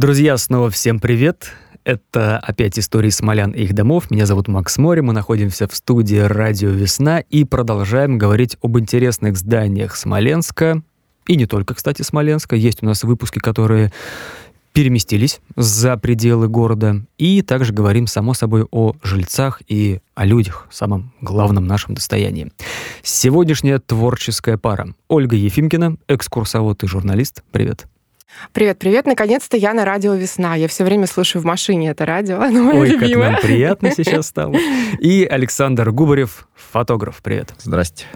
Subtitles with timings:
[0.00, 1.52] Друзья, снова всем привет.
[1.84, 4.10] Это опять истории смолян и их домов.
[4.10, 5.02] Меня зовут Макс Мори.
[5.02, 10.80] Мы находимся в студии «Радио Весна» и продолжаем говорить об интересных зданиях Смоленска.
[11.26, 12.56] И не только, кстати, Смоленска.
[12.56, 13.92] Есть у нас выпуски, которые
[14.72, 17.02] переместились за пределы города.
[17.18, 22.50] И также говорим, само собой, о жильцах и о людях, самом главном нашем достоянии.
[23.02, 24.94] Сегодняшняя творческая пара.
[25.08, 27.42] Ольга Ефимкина, экскурсовод и журналист.
[27.52, 27.86] Привет.
[28.52, 29.06] Привет, привет.
[29.06, 30.54] Наконец-то я на радио «Весна».
[30.54, 32.40] Я все время слушаю в машине это радио.
[32.40, 33.32] Оно мое Ой, любимое.
[33.32, 34.54] как нам приятно сейчас стало.
[35.00, 37.20] И Александр Губарев, фотограф.
[37.22, 37.54] Привет.
[37.58, 38.06] Здрасте.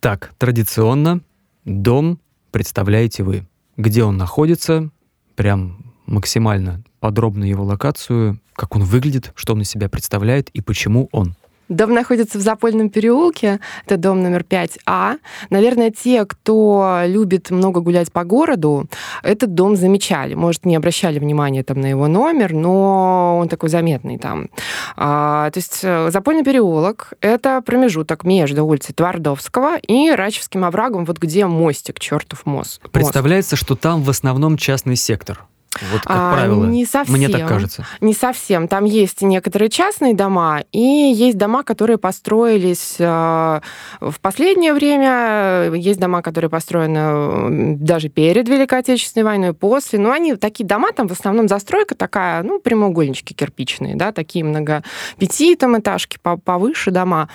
[0.00, 1.20] Так, традиционно
[1.64, 2.20] дом
[2.50, 3.46] представляете вы.
[3.76, 4.90] Где он находится,
[5.36, 11.08] прям максимально подробно его локацию, как он выглядит, что он из себя представляет и почему
[11.12, 11.36] он.
[11.68, 15.18] Дом находится в Запольном переулке, это дом номер 5А.
[15.50, 18.86] Наверное, те, кто любит много гулять по городу,
[19.22, 20.34] этот дом замечали.
[20.34, 24.48] Может, не обращали внимания там на его номер, но он такой заметный там.
[24.96, 31.18] А, то есть э, Запольный переулок— это промежуток между улицей Твардовского и Рачевским оврагом, вот
[31.18, 32.80] где мостик, чертов мост.
[32.90, 35.46] Представляется, что там в основном частный сектор.
[35.92, 36.64] Вот как А, правило.
[36.64, 37.14] не совсем.
[37.16, 37.86] Мне так кажется.
[38.00, 38.68] Не совсем.
[38.68, 43.60] Там есть некоторые частные дома, и есть дома, которые построились э,
[44.00, 49.98] в последнее время, есть дома, которые построены даже перед Великой Отечественной войной, после.
[49.98, 54.82] Но они такие дома, там в основном застройка такая, ну, прямоугольнички кирпичные, да, такие много
[55.18, 57.28] пяти там этажки по- повыше дома.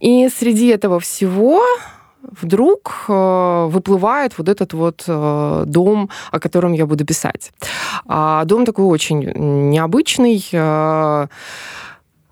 [0.00, 1.62] И среди этого всего
[2.22, 7.52] вдруг э, выплывает вот этот вот э, дом, о котором я буду писать.
[8.06, 9.20] А, дом такой очень
[9.70, 10.48] необычный.
[10.52, 11.26] э,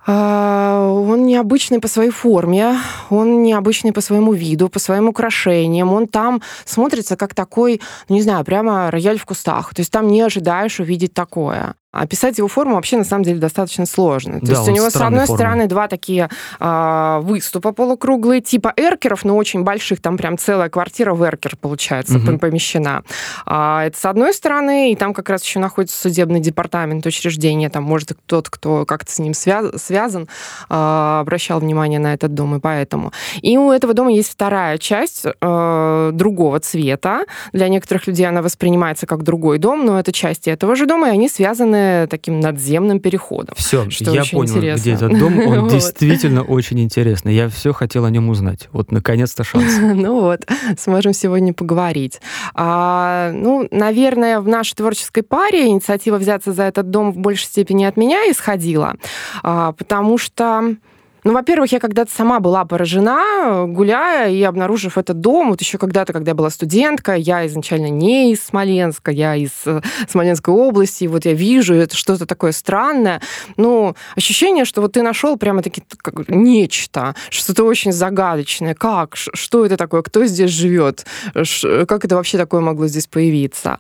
[0.07, 2.79] Он необычный по своей форме,
[3.11, 5.93] он необычный по своему виду, по своим украшениям.
[5.93, 9.75] Он там смотрится как такой, ну, не знаю, прямо рояль в кустах.
[9.75, 11.75] То есть там не ожидаешь увидеть такое.
[11.93, 14.39] Описать его форму вообще на самом деле достаточно сложно.
[14.39, 15.37] То Да, есть у него с одной формы.
[15.39, 16.29] стороны два такие
[16.61, 20.01] а, выступа полукруглые, типа эркеров, но очень больших.
[20.01, 22.39] Там прям целая квартира в эркер получается Мгм.
[22.39, 23.03] помещена.
[23.45, 27.69] А, это с одной стороны, и там как раз еще находится судебный департамент учреждения.
[27.71, 30.29] Там, может, тот, кто как-то с ним связ- связан,
[30.69, 33.11] а, обращал внимание на этот дом, и поэтому.
[33.43, 37.25] И у этого дома есть вторая часть э, другого цвета.
[37.53, 41.11] Для некоторых людей она воспринимается как другой дом, но это части этого же дома, и
[41.11, 43.55] они связаны таким надземным переходом.
[43.57, 44.81] Все, я понял, интересно.
[44.81, 45.39] где этот дом.
[45.39, 45.73] Он Вот.
[45.73, 47.35] действительно очень интересный.
[47.35, 48.69] Я все хотел о нем узнать.
[48.73, 49.73] Вот, наконец-то шанс.
[49.81, 50.47] Ну вот,
[50.79, 52.21] сможем сегодня поговорить.
[52.55, 57.85] А, ну, наверное, в нашей творческой паре инициатива взяться за этот дом в большей степени
[57.85, 58.95] от меня исходила,
[59.43, 60.77] а, потому что
[61.25, 65.51] ну, во-первых, я когда-то сама была поражена, гуляя и обнаружив этот дом.
[65.51, 69.81] Вот еще когда-то, когда я была студентка, я изначально не из Смоленска, я из э,
[70.09, 73.21] Смоленской области, и вот я вижу это что-то такое странное.
[73.57, 78.75] Ну, ощущение, что вот ты нашел прямо таки как нечто, что-то очень загадочное.
[78.75, 79.17] Как?
[79.17, 80.03] Что это такое?
[80.03, 81.05] Кто здесь живет?
[81.35, 83.79] Как это вообще такое могло здесь появиться?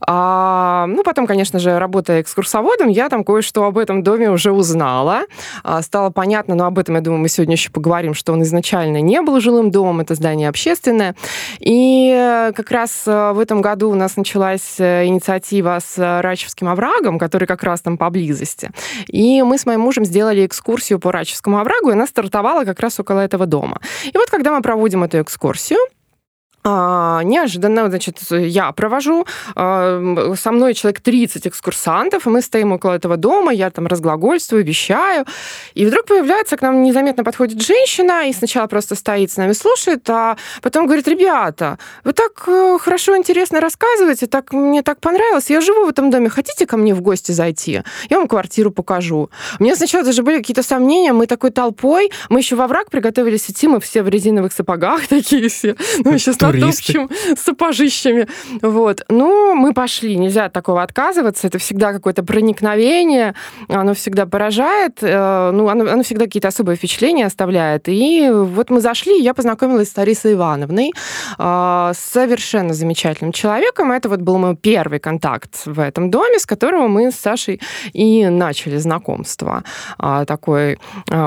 [0.00, 5.22] А, ну, потом, конечно же, работая экскурсоводом, я там кое-что об этом доме уже узнала.
[5.64, 9.00] А, Стало понятно, но об этом, я думаю, мы сегодня еще поговорим, что он изначально
[9.00, 11.14] не был жилым домом, это здание общественное.
[11.58, 16.68] И э, как раз э, в этом году у нас началась э, инициатива с Рачевским
[16.68, 18.70] оврагом, который как раз там поблизости.
[19.06, 23.00] И мы с моим мужем сделали экскурсию по Рачевскому оврагу, и она стартовала как раз
[23.00, 23.80] около этого дома.
[24.04, 25.78] И вот когда мы проводим эту экскурсию,
[26.64, 33.52] неожиданно, значит, я провожу, а, со мной человек 30 экскурсантов, мы стоим около этого дома,
[33.52, 35.26] я там разглагольствую, вещаю,
[35.74, 40.08] и вдруг появляется, к нам незаметно подходит женщина, и сначала просто стоит с нами, слушает,
[40.08, 45.60] а потом говорит, ребята, вы так э, хорошо, интересно рассказываете, так, мне так понравилось, я
[45.60, 47.82] живу в этом доме, хотите ко мне в гости зайти?
[48.08, 49.30] Я вам квартиру покажу.
[49.58, 53.50] У меня сначала даже были какие-то сомнения, мы такой толпой, мы еще во враг приготовились
[53.50, 56.32] идти, мы все в резиновых сапогах такие все, ну, еще
[57.36, 58.28] с сапожищами.
[58.62, 59.02] Вот.
[59.08, 63.34] Ну, мы пошли, нельзя от такого отказываться, это всегда какое-то проникновение,
[63.68, 67.88] оно всегда поражает, э, ну, оно, оно всегда какие-то особые впечатления оставляет.
[67.88, 70.92] И вот мы зашли, я познакомилась с Тарисой Ивановной,
[71.38, 73.92] э, совершенно замечательным человеком.
[73.92, 77.60] Это вот был мой первый контакт в этом доме, с которого мы с Сашей
[77.92, 79.62] и начали знакомство.
[79.98, 80.78] А, Такой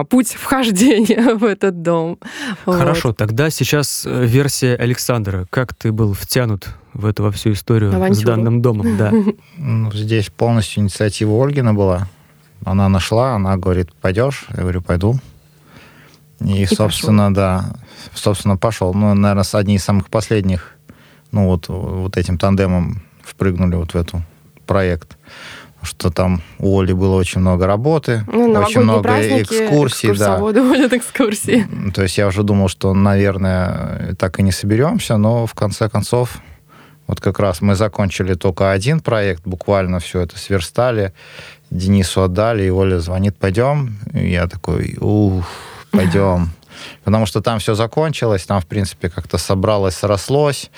[0.10, 2.20] путь вхождения в этот дом.
[2.66, 2.78] Вот.
[2.78, 5.15] Хорошо, тогда сейчас э, версия Александра.
[5.50, 8.28] Как ты был втянут в эту во всю историю с Авантюру.
[8.28, 8.98] данным домом?
[8.98, 9.12] Да.
[9.58, 12.08] Ну, здесь полностью инициатива Ольгина была.
[12.64, 14.46] Она нашла, она говорит, пойдешь?
[14.50, 15.20] Я говорю, пойду.
[16.40, 17.76] И, собственно, да,
[18.14, 18.94] собственно, пошел.
[18.94, 20.76] Ну, наверное, с одни из самых последних,
[21.32, 24.24] ну, вот, вот этим тандемом впрыгнули вот в эту
[24.66, 25.18] проект
[25.86, 30.16] что там у Оли было очень много работы, ну, очень много праздники, экскурсий.
[30.18, 30.38] Да.
[30.40, 31.68] водят экскурсии.
[31.94, 36.42] То есть я уже думал, что, наверное, так и не соберемся, но в конце концов
[37.08, 41.14] вот как раз мы закончили только один проект, буквально все это сверстали,
[41.70, 43.98] Денису отдали, и Оля звонит, пойдем.
[44.14, 45.46] И я такой, ух,
[45.92, 46.50] пойдем.
[47.04, 50.70] Потому что там все закончилось, там, в принципе, как-то собралось, срослось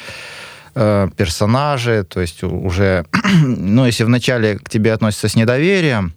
[0.77, 3.05] э, персонажи, то есть уже,
[3.43, 6.13] ну, если вначале к тебе относятся с недоверием,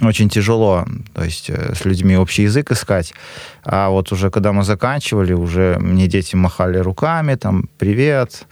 [0.00, 3.14] очень тяжело, то есть э, с людьми общий язык искать.
[3.64, 8.46] А вот уже когда мы заканчивали, уже мне дети махали руками, там, привет,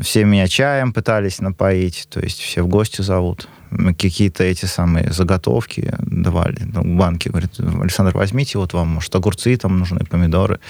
[0.00, 3.48] все меня чаем пытались напоить, то есть все в гости зовут.
[3.70, 9.78] Какие-то эти самые заготовки давали, ну, банки, говорят, Александр, возьмите, вот вам, может, огурцы там
[9.78, 10.60] нужны, помидоры.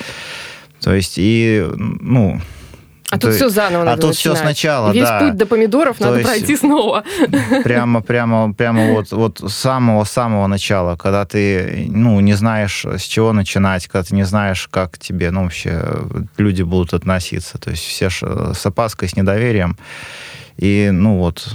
[0.81, 2.41] То есть, и, ну,
[3.13, 5.21] а тут все заново надо А тут все сначала, Весь да.
[5.21, 7.05] путь до помидоров То надо пройти снова.
[7.63, 13.35] Прямо, прямо, прямо вот, вот с самого-самого начала, когда ты, ну, не знаешь, с чего
[13.35, 15.83] начинать, когда ты не знаешь, как тебе, ну, вообще
[16.39, 17.59] люди будут относиться.
[17.59, 19.77] То есть все с опаской, с недоверием.
[20.57, 21.55] И, ну, вот,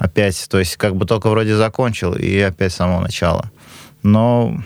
[0.00, 3.52] опять, то есть как бы только вроде закончил, и опять с самого начала.
[4.02, 4.56] Но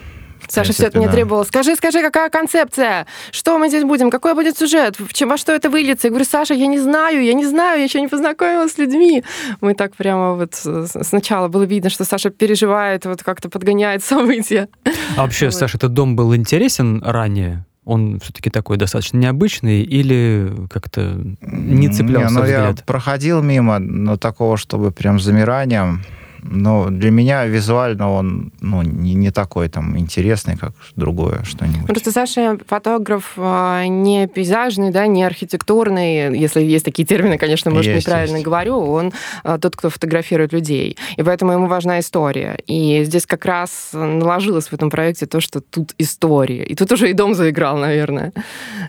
[0.51, 1.45] Саша все это мне требовал.
[1.45, 3.07] Скажи, скажи, какая концепция?
[3.31, 4.11] Что мы здесь будем?
[4.11, 4.99] Какой будет сюжет?
[4.99, 6.09] В чем, во что это выльется?
[6.09, 9.23] Я говорю, Саша, я не знаю, я не знаю, я еще не познакомилась с людьми.
[9.61, 10.55] Мы так прямо вот
[11.03, 14.69] сначала было видно, что Саша переживает, вот как-то подгоняет события.
[15.17, 15.55] А вообще, вот.
[15.55, 17.65] Саша, этот дом был интересен ранее?
[17.85, 22.79] он все-таки такой достаточно необычный или как-то не цеплялся не, ну, взгляд?
[22.79, 26.05] Я проходил мимо, но такого, чтобы прям замиранием
[26.43, 31.87] но для меня визуально он ну, не, не такой там интересный, как другое что-нибудь.
[31.87, 37.93] Просто Саша фотограф а, не пейзажный, да, не архитектурный, если есть такие термины, конечно, может,
[37.93, 38.45] есть, неправильно есть.
[38.45, 39.13] говорю, он
[39.45, 40.97] а, тот, кто фотографирует людей.
[41.17, 42.59] И поэтому ему важна история.
[42.67, 46.65] И здесь как раз наложилось в этом проекте то, что тут история.
[46.65, 48.33] И тут уже и дом заиграл, наверное,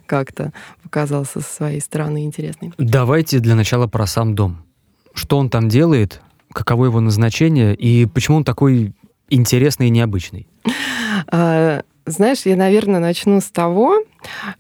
[0.06, 2.74] как-то показался со своей стороны интересный.
[2.78, 4.64] Давайте для начала про сам дом.
[5.14, 6.22] Что он там делает,
[6.54, 8.94] каково его назначение и почему он такой
[9.30, 10.48] интересный и необычный?
[11.28, 14.04] А, знаешь, я, наверное, начну с того,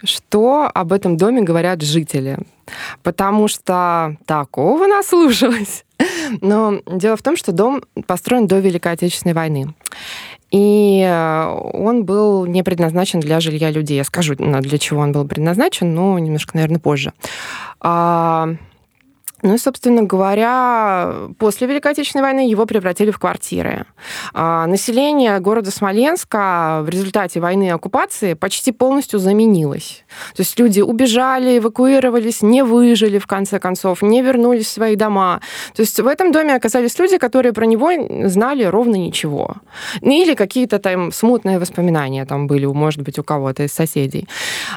[0.04, 2.38] что об этом доме говорят жители.
[3.04, 5.86] Потому что такого наслушалось.
[6.42, 9.74] Но дело в том, что дом построен до Великой Отечественной войны.
[10.52, 11.02] И
[11.74, 13.98] он был не предназначен для жилья людей.
[13.98, 17.14] Я скажу, для чего он был предназначен, но немножко, наверное, позже.
[19.44, 23.86] Ну и, собственно говоря, после Великой Отечественной войны его превратили в квартиры.
[24.34, 30.04] А, население города Смоленска в результате войны и оккупации почти полностью заменилось.
[30.36, 35.42] То есть люди убежали, эвакуировались, не выжили, в конце концов, не вернулись в свои дома.
[35.76, 37.92] То есть в этом доме оказались люди, которые про него
[38.28, 39.56] знали ровно ничего.
[40.02, 44.28] Или какие-то там смутные воспоминания там были, может быть, у кого-то из соседей.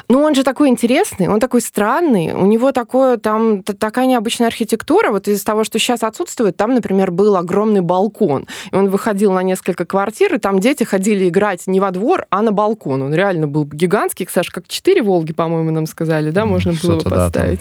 [0.09, 5.11] Но он же такой интересный, он такой странный, у него такое там такая необычная архитектура,
[5.11, 8.47] вот из того, что сейчас отсутствует, там, например, был огромный балкон.
[8.71, 12.41] И он выходил на несколько квартир, и там дети ходили играть не во двор, а
[12.41, 13.01] на балкон.
[13.01, 17.09] Он реально был гигантский, Саш, как четыре Волги, по-моему, нам сказали, да, можно было его
[17.09, 17.59] поставить.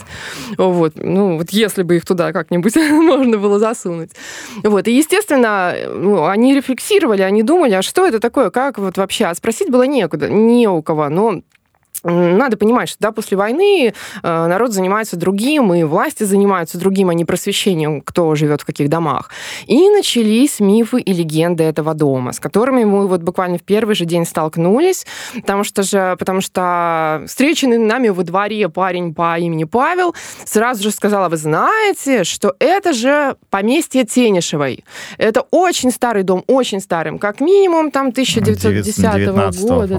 [0.56, 4.10] Да, вот, ну, вот если бы их туда как-нибудь можно было засунуть.
[4.62, 9.26] Вот, и, естественно, ну, они рефлексировали, они думали, а что это такое, как вот вообще,
[9.26, 11.40] а спросить было некуда, не у кого, но
[12.04, 13.92] надо понимать, что да, после войны э,
[14.22, 19.30] народ занимается другим, и власти занимаются другим, а не просвещением, кто живет в каких домах.
[19.66, 24.04] И начались мифы и легенды этого дома, с которыми мы вот буквально в первый же
[24.04, 30.14] день столкнулись, потому что же, потому что встреченный нами во дворе парень по имени Павел
[30.44, 34.84] сразу же сказал, а вы знаете, что это же поместье Тенишевой.
[35.18, 39.26] Это очень старый дом, очень старый, как минимум там 1910
[39.62, 39.98] года.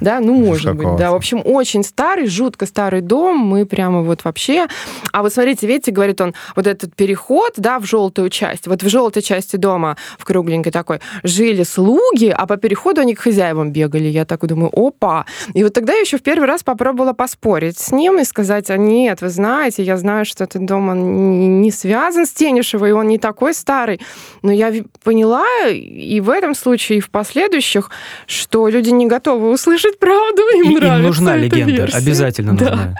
[0.00, 3.38] Да, ну, может быть, да, в общем, общем, очень старый, жутко старый дом.
[3.38, 4.66] Мы прямо вот вообще...
[5.12, 8.66] А вот смотрите, видите, говорит он, вот этот переход, да, в желтую часть.
[8.66, 13.20] Вот в желтой части дома, в кругленькой такой, жили слуги, а по переходу они к
[13.20, 14.08] хозяевам бегали.
[14.08, 15.26] Я так думаю, опа.
[15.54, 18.76] И вот тогда я еще в первый раз попробовала поспорить с ним и сказать, а
[18.76, 23.18] нет, вы знаете, я знаю, что этот дом, он не связан с Тенишевой, он не
[23.18, 24.00] такой старый.
[24.42, 24.72] Но я
[25.04, 27.90] поняла и в этом случае, и в последующих,
[28.26, 31.96] что люди не готовы услышать правду, им и, нравится нужна легенда, версия.
[31.96, 32.96] обязательно нужна.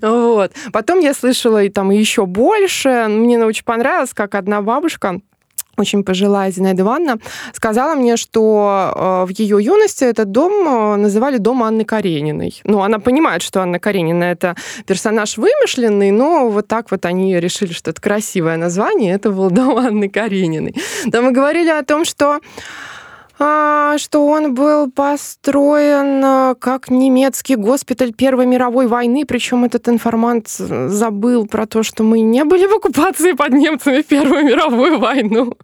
[0.00, 0.10] Да.
[0.10, 0.52] Вот.
[0.72, 3.06] Потом я слышала и там еще больше.
[3.08, 5.20] Мне очень понравилось, как одна бабушка
[5.76, 7.18] очень пожилая Зинаида Ивановна,
[7.54, 12.60] сказала мне, что в ее юности этот дом называли дом Анны Карениной.
[12.64, 17.72] Ну, она понимает, что Анна Каренина— это персонаж вымышленный, но вот так вот они решили,
[17.72, 20.74] что это красивое название, это был дом Анны Карениной.
[21.10, 22.40] Там мы говорили о том, что
[23.40, 31.46] что он был построен а, как немецкий госпиталь Первой мировой войны, причем этот информант забыл
[31.46, 35.54] про то, что мы не были в оккупации под немцами в Первую мировую войну.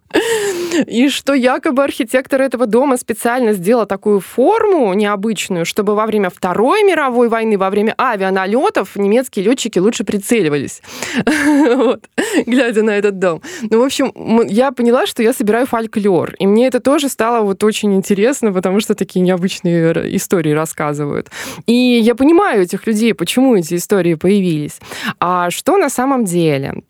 [0.87, 6.83] И что якобы архитектор этого дома специально сделал такую форму необычную, чтобы во время Второй
[6.83, 10.81] мировой войны, во время авианалетов немецкие летчики лучше прицеливались,
[12.45, 13.41] глядя на этот дом.
[13.69, 14.11] Ну, в общем,
[14.47, 18.79] я поняла, что я собираю фольклор, и мне это тоже стало вот очень интересно, потому
[18.79, 21.29] что такие необычные истории рассказывают.
[21.65, 24.79] И я понимаю этих людей, почему эти истории появились.
[25.19, 26.81] А что на самом деле?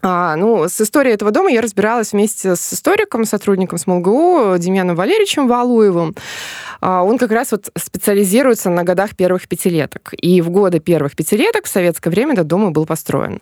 [0.00, 5.48] А, ну, с историей этого дома я разбиралась вместе с историком, сотрудником СМЛГУ Демьяном Валерьевичем
[5.48, 6.14] Валуевым.
[6.80, 10.14] А, он как раз вот специализируется на годах первых пятилеток.
[10.20, 13.40] И в годы первых пятилеток в советское время этот дом и был построен.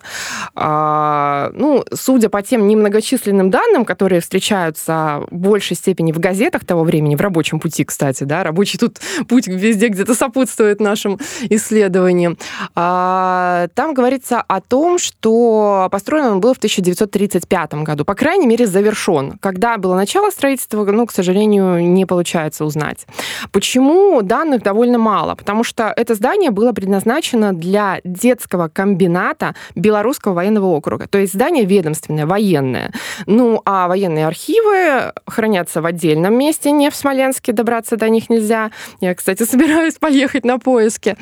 [0.55, 6.83] А, ну, судя по тем немногочисленным данным, которые встречаются в большей степени в газетах того
[6.83, 12.37] времени, в рабочем пути, кстати, да, рабочий тут путь везде где-то сопутствует нашим исследованиям,
[12.75, 18.67] а, там говорится о том, что построен он был в 1935 году, по крайней мере,
[18.67, 19.37] завершен.
[19.39, 23.05] Когда было начало строительства, ну, к сожалению, не получается узнать.
[23.51, 25.35] Почему данных довольно мало?
[25.35, 31.07] Потому что это здание было предназначено для детского комбината Белорусского военного округа.
[31.07, 32.91] То есть здание ведомственное, военное.
[33.25, 38.71] Ну, а военные архивы хранятся в отдельном месте, не в Смоленске, добраться до них нельзя.
[39.01, 41.15] Я, кстати, собираюсь поехать на поиски.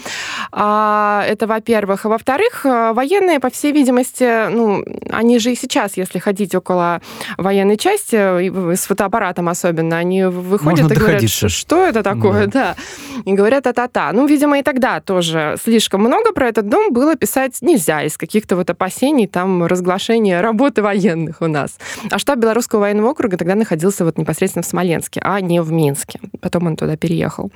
[0.52, 2.06] А, это во-первых.
[2.06, 7.02] А во-вторых, военные, по всей видимости, ну, они же и сейчас, если ходить около
[7.38, 8.16] военной части,
[8.76, 12.76] с фотоаппаратом особенно, они выходят Можно и говорят, что это это такое, да.
[13.16, 13.22] да.
[13.26, 14.12] И говорят а-та-та.
[14.14, 18.56] Ну, видимо, и тогда тоже слишком много про этот дом было писать нельзя из каких-то
[18.56, 21.78] вот опасений, там, разглашения работы военных у нас.
[22.12, 26.20] А штаб Белорусского военного округа тогда находился вот непосредственно в Смоленске, а не в Минске.
[26.42, 27.52] Потом он туда переехал.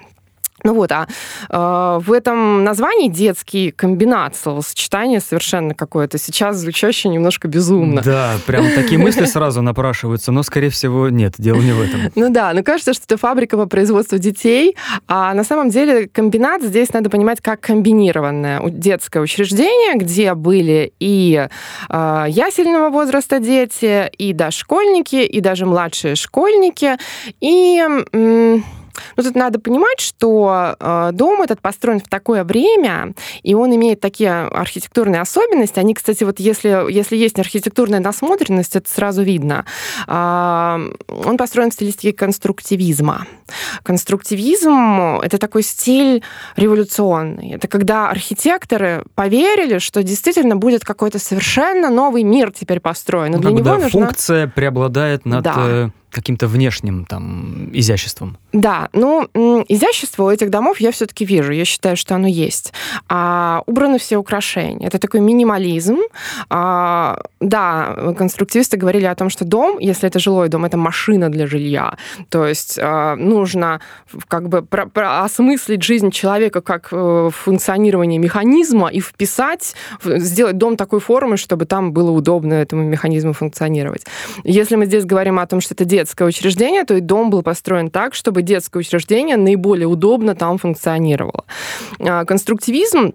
[0.64, 1.08] Ну вот, а
[1.50, 8.02] э, в этом названии детский комбинат, словосочетание совершенно какое-то сейчас звучащее немножко безумно.
[8.02, 12.12] Да, прям такие мысли сразу напрашиваются, но, скорее всего, нет, дело не в этом.
[12.16, 14.76] Ну да, ну кажется, что это фабрика по производству детей,
[15.08, 21.48] а на самом деле комбинат здесь надо понимать как комбинированное детское учреждение, где были и
[21.90, 26.98] э, ясельного возраста дети, и дошкольники, и даже младшие школьники,
[27.40, 27.80] и...
[28.12, 28.64] М-
[29.16, 34.00] но тут надо понимать, что э, дом этот построен в такое время, и он имеет
[34.00, 35.80] такие архитектурные особенности.
[35.80, 39.66] Они, кстати, вот если, если есть архитектурная насмотренность, это сразу видно.
[40.08, 40.78] Э,
[41.08, 43.28] он построен в стилистике конструктивизма.
[43.84, 46.24] Конструктивизм— это такой стиль
[46.56, 47.52] революционный.
[47.52, 53.32] Это когда архитекторы поверили, что действительно будет какой-то совершенно новый мир теперь построен.
[53.34, 53.90] Ну, для него нужна...
[53.90, 55.92] функция преобладает над да.
[56.12, 58.38] Каким-то внешним там изяществом.
[58.52, 59.28] Да, ну,
[59.68, 62.74] изящество у этих домов я все-таки вижу, я считаю, что оно есть.
[63.08, 64.88] А, убраны все украшения.
[64.88, 66.00] Это такой минимализм.
[66.50, 71.48] А, да, конструктивисты говорили о том, что дом, если это жилой дом, это машина для
[71.48, 71.98] жилья.
[72.30, 73.82] То есть а, нужно
[74.28, 80.78] как бы про, про осмыслить жизнь человека как э, функционирование механизма и вписать, сделать дом
[80.78, 84.06] такой формы, чтобы там было удобно этому механизму функционировать.
[84.44, 87.90] Если мы здесь говорим о том, что это детское учреждение, то и дом был построен
[87.90, 91.44] так, чтобы детское учреждение наиболее удобно там функционировало.
[92.00, 93.14] А, конструктивизм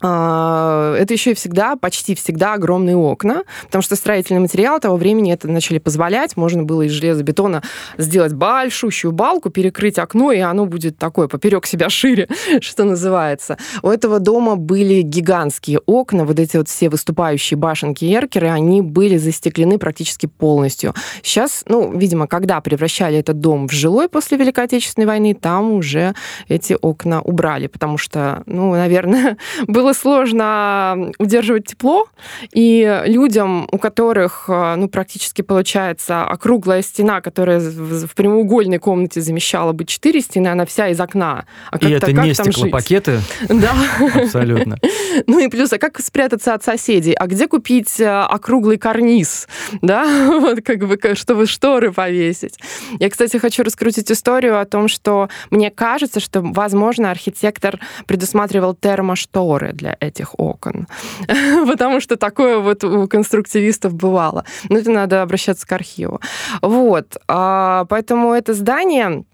[0.00, 5.48] это еще и всегда, почти всегда огромные окна, потому что строительный материал того времени это
[5.48, 6.36] начали позволять.
[6.36, 7.62] Можно было из железобетона
[7.96, 12.28] сделать большущую балку, перекрыть окно, и оно будет такое поперек себя шире,
[12.60, 13.56] что называется.
[13.82, 19.16] У этого дома были гигантские окна, вот эти вот все выступающие башенки эркеры, они были
[19.16, 20.94] застеклены практически полностью.
[21.22, 26.14] Сейчас, ну, видимо, когда превращали этот дом в жилой после Великой Отечественной войны, там уже
[26.48, 29.36] эти окна убрали, потому что, ну, наверное,
[29.66, 32.08] было было сложно удерживать тепло,
[32.52, 39.72] и людям, у которых, э, ну, практически получается округлая стена, которая в прямоугольной комнате замещала
[39.72, 41.46] бы четыре стены, она вся из окна.
[41.70, 43.20] А и это не стеклопакеты?
[43.48, 43.72] Да.
[44.14, 44.76] Абсолютно.
[45.26, 47.14] Ну и плюс, а как спрятаться от соседей?
[47.14, 49.48] А где купить э, округлый карниз?
[49.80, 50.04] Да,
[50.40, 52.58] вот как бы, чтобы шторы повесить.
[52.98, 59.72] Я, кстати, хочу раскрутить историю о том, что мне кажется, что, возможно, архитектор предусматривал термошторы,
[59.76, 60.86] для этих окон,
[61.66, 64.44] потому что такое вот у конструктивистов бывало.
[64.68, 66.20] Но это надо обращаться к архиву.
[66.62, 69.24] Вот, а, поэтому это здание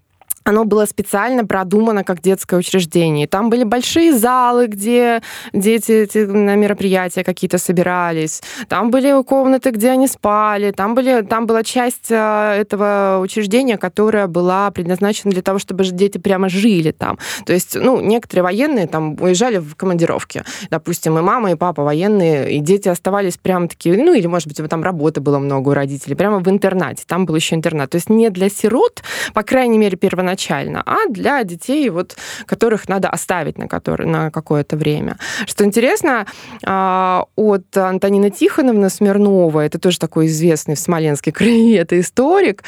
[0.43, 3.27] оно было специально продумано как детское учреждение.
[3.27, 5.21] Там были большие залы, где
[5.53, 8.41] дети на мероприятия какие-то собирались.
[8.67, 10.71] Там были комнаты, где они спали.
[10.71, 16.17] Там, были, там была часть э, этого учреждения, которая была предназначена для того, чтобы дети
[16.17, 17.17] прямо жили там.
[17.45, 20.43] То есть, ну, некоторые военные там уезжали в командировки.
[20.69, 24.57] Допустим, и мама, и папа военные, и дети оставались прямо такие, ну, или, может быть,
[24.69, 27.03] там работы было много у родителей, прямо в интернате.
[27.07, 27.91] Там был еще интернат.
[27.91, 32.89] То есть не для сирот, по крайней мере, первоначально, изначально, а для детей, вот, которых
[32.89, 35.17] надо оставить на, который, на какое-то время.
[35.45, 36.25] Что интересно,
[36.65, 42.63] а, от Антонины Тихоновны Смирнова, это тоже такой известный в Смоленске крае, это историк,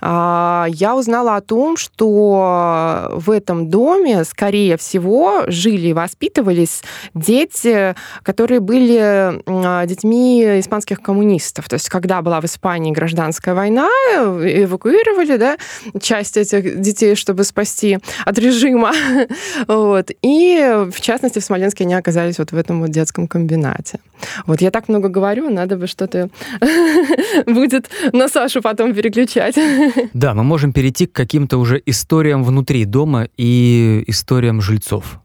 [0.00, 6.82] а, я узнала о том, что в этом доме, скорее всего, жили и воспитывались
[7.14, 11.68] дети, которые были детьми испанских коммунистов.
[11.68, 15.56] То есть, когда была в Испании гражданская война, эвакуировали да,
[16.00, 18.92] часть этих детей детей, чтобы спасти от режима.
[19.68, 20.10] вот.
[20.22, 24.00] И, в частности, в Смоленске они оказались вот в этом вот детском комбинате.
[24.46, 26.28] Вот я так много говорю, надо бы что-то
[27.46, 29.56] будет на Сашу потом переключать.
[30.14, 35.20] да, мы можем перейти к каким-то уже историям внутри дома и историям жильцов.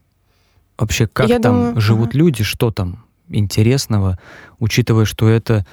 [0.78, 1.80] Вообще, как я там думаю...
[1.80, 2.18] живут ага.
[2.18, 4.18] люди, что там интересного,
[4.58, 5.64] учитывая, что это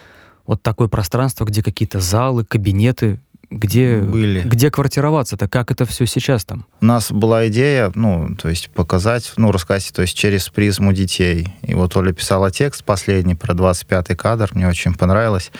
[0.45, 3.19] вот такое пространство, где какие-то залы, кабинеты,
[3.51, 4.41] где, были.
[4.41, 5.47] где квартироваться-то?
[5.47, 6.65] Как это все сейчас там?
[6.81, 11.47] У нас была идея, ну, то есть показать, ну, рассказать, то есть через призму детей.
[11.63, 15.51] И вот Оля писала текст последний про 25-й кадр, мне очень понравилось.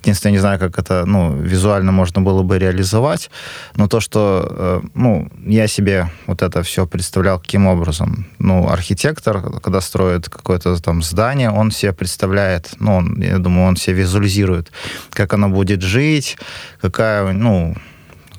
[0.00, 3.30] Единственное, не знаю, как это, ну, визуально можно было бы реализовать,
[3.76, 8.26] но то, что, э, ну, я себе вот это все представлял каким образом.
[8.38, 13.76] Ну, архитектор, когда строит какое-то там здание, он себе представляет, ну, он, я думаю, он
[13.76, 14.72] себе визуализирует,
[15.10, 16.38] как оно будет жить,
[16.80, 17.74] какая ну,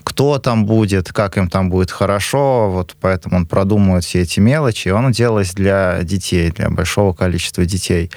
[0.03, 4.87] кто там будет, как им там будет хорошо, вот поэтому он продумывает все эти мелочи,
[4.87, 8.11] и он делает для детей, для большого количества детей.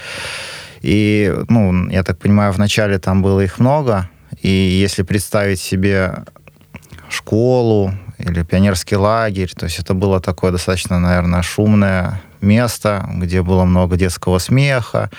[0.81, 4.09] И, ну, я так понимаю, вначале там было их много,
[4.41, 6.25] и если представить себе
[7.09, 13.65] школу или пионерский лагерь, то есть это было такое достаточно, наверное, шумное место, где было
[13.65, 15.11] много детского смеха,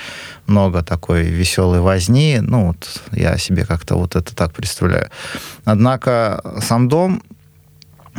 [0.48, 2.40] много такой веселой возни.
[2.42, 5.10] Ну, вот я себе как-то вот это так представляю.
[5.66, 7.22] Однако сам дом,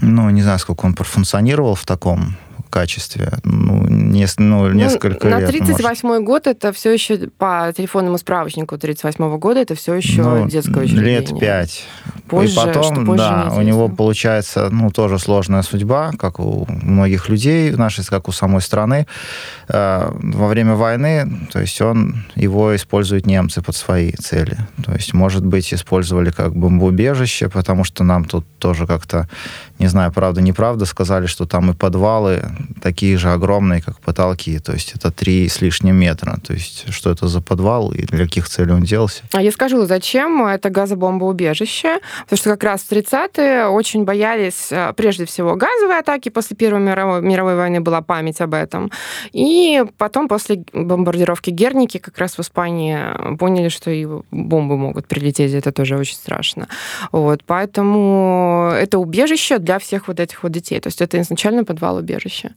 [0.01, 2.37] ну, не знаю, сколько он профункционировал в таком
[2.71, 3.33] качестве.
[3.45, 5.47] Ну, не, ну, ну несколько ну, лет.
[5.47, 10.49] На 38 год это все еще по телефонному справочнику 38 года это все еще ну,
[10.49, 11.21] детское учреждение.
[11.21, 11.85] Лет пять.
[12.29, 17.73] Позже, И потом, да, у него получается, ну, тоже сложная судьба, как у многих людей
[17.73, 19.07] нашей, как у самой страны.
[19.69, 24.57] Э, во время войны, то есть он, его используют немцы под свои цели.
[24.85, 29.29] То есть, может быть, использовали как бомбоубежище, потому что нам тут тоже как-то,
[29.79, 32.43] не знаю, правда, неправда, сказали, что там и подвалы
[32.83, 34.59] такие же огромные, как потолки.
[34.59, 36.39] То есть это три с лишним метра.
[36.47, 39.23] То есть что это за подвал и для каких целей он делался?
[39.33, 42.01] А я скажу, зачем это газобомбоубежище?
[42.25, 46.29] Потому что как раз в 30-е очень боялись, э, прежде всего, газовой атаки.
[46.29, 48.91] После Первой мировой, мировой войны была память об этом.
[49.33, 55.53] И потом, после бомбардировки Герники, как раз в Испании поняли, что и бомбы могут прилететь.
[55.55, 56.69] Это тоже очень страшно.
[57.13, 57.45] Вот.
[57.47, 60.81] Поэтому это убежище для всех вот этих вот детей.
[60.81, 62.50] То есть это изначально подвал убежища.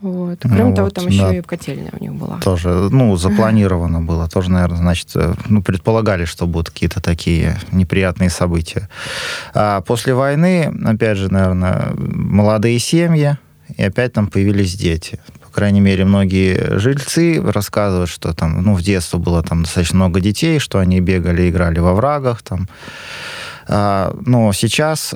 [0.00, 0.40] Вот.
[0.42, 1.34] Кроме ну, того, вот, там еще да.
[1.36, 2.38] и котельная у них была.
[2.40, 4.28] Тоже, ну, запланировано было.
[4.28, 8.90] Тоже, наверное, значит, э, ну, предполагали, что будут какие-то такие неприятные события.
[9.54, 13.38] А после войны, опять же, наверное, молодые семьи,
[13.76, 15.18] и опять там появились дети.
[15.40, 20.20] По крайней мере, многие жильцы рассказывают, что там, ну, в детстве было там достаточно много
[20.20, 22.68] детей, что они бегали, играли во врагах там.
[23.68, 25.14] А, но сейчас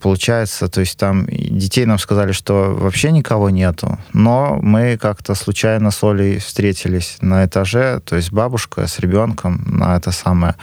[0.00, 5.90] получается, то есть там детей нам сказали, что вообще никого нету, но мы как-то случайно
[5.90, 10.54] с Олей встретились на этаже, то есть бабушка с ребенком на это самое,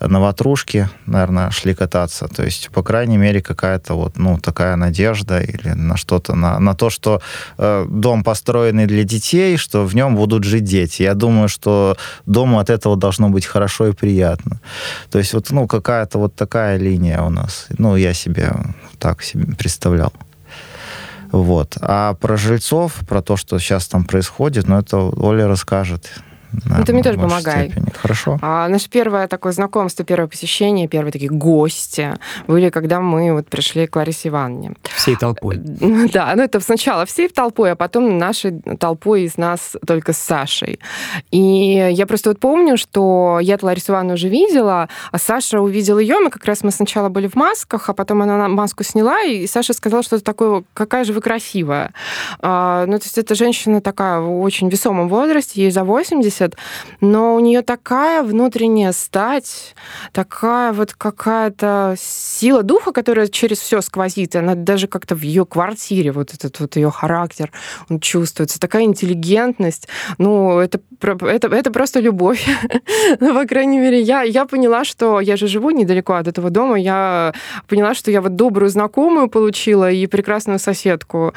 [0.00, 5.40] на ватрушке, наверное, шли кататься, то есть, по крайней мере, какая-то вот, ну, такая надежда
[5.40, 7.20] или на что-то, на, на то, что
[7.58, 11.02] э, дом построенный для детей, что в нем будут жить дети.
[11.02, 11.96] Я думаю, что
[12.26, 14.60] дому от этого должно быть хорошо и приятно.
[15.10, 17.66] То есть вот, ну, какая-то вот такая линия у нас.
[17.78, 18.49] Ну, я себе
[18.98, 20.12] так себе представлял.
[21.32, 21.76] Вот.
[21.80, 26.10] А про жильцов, про то, что сейчас там происходит, ну, это Оля расскажет.
[26.52, 27.70] Ну, ты мне тоже помогай.
[27.70, 27.89] Степени.
[27.96, 28.38] Хорошо.
[28.42, 32.14] А, наше первое такое знакомство, первое посещение, первые такие гости
[32.46, 34.74] были, когда мы вот пришли к Ларисе Ивановне.
[34.82, 35.58] Всей толпой.
[36.12, 40.80] Да, ну это сначала всей толпой, а потом нашей толпой из нас только с Сашей.
[41.30, 46.18] И я просто вот помню, что я Ларису Ивановну уже видела, а Саша увидел ее,
[46.18, 49.72] мы как раз мы сначала были в масках, а потом она маску сняла, и Саша
[49.72, 51.92] сказала, что это такое, какая же вы красивая.
[52.40, 56.56] А, ну, то есть эта женщина такая в очень весомом возрасте, ей за 80,
[57.00, 59.74] но у нее такая внутренняя стать,
[60.12, 66.12] такая вот какая-то сила духа, которая через все сквозит, она даже как-то в ее квартире,
[66.12, 67.50] вот этот вот ее характер,
[67.88, 69.88] он чувствуется, такая интеллигентность,
[70.18, 72.46] ну, это, это, это просто любовь.
[73.20, 76.78] ну, по крайней мере, я, я поняла, что я же живу недалеко от этого дома,
[76.78, 77.32] я
[77.66, 81.32] поняла, что я вот добрую знакомую получила и прекрасную соседку.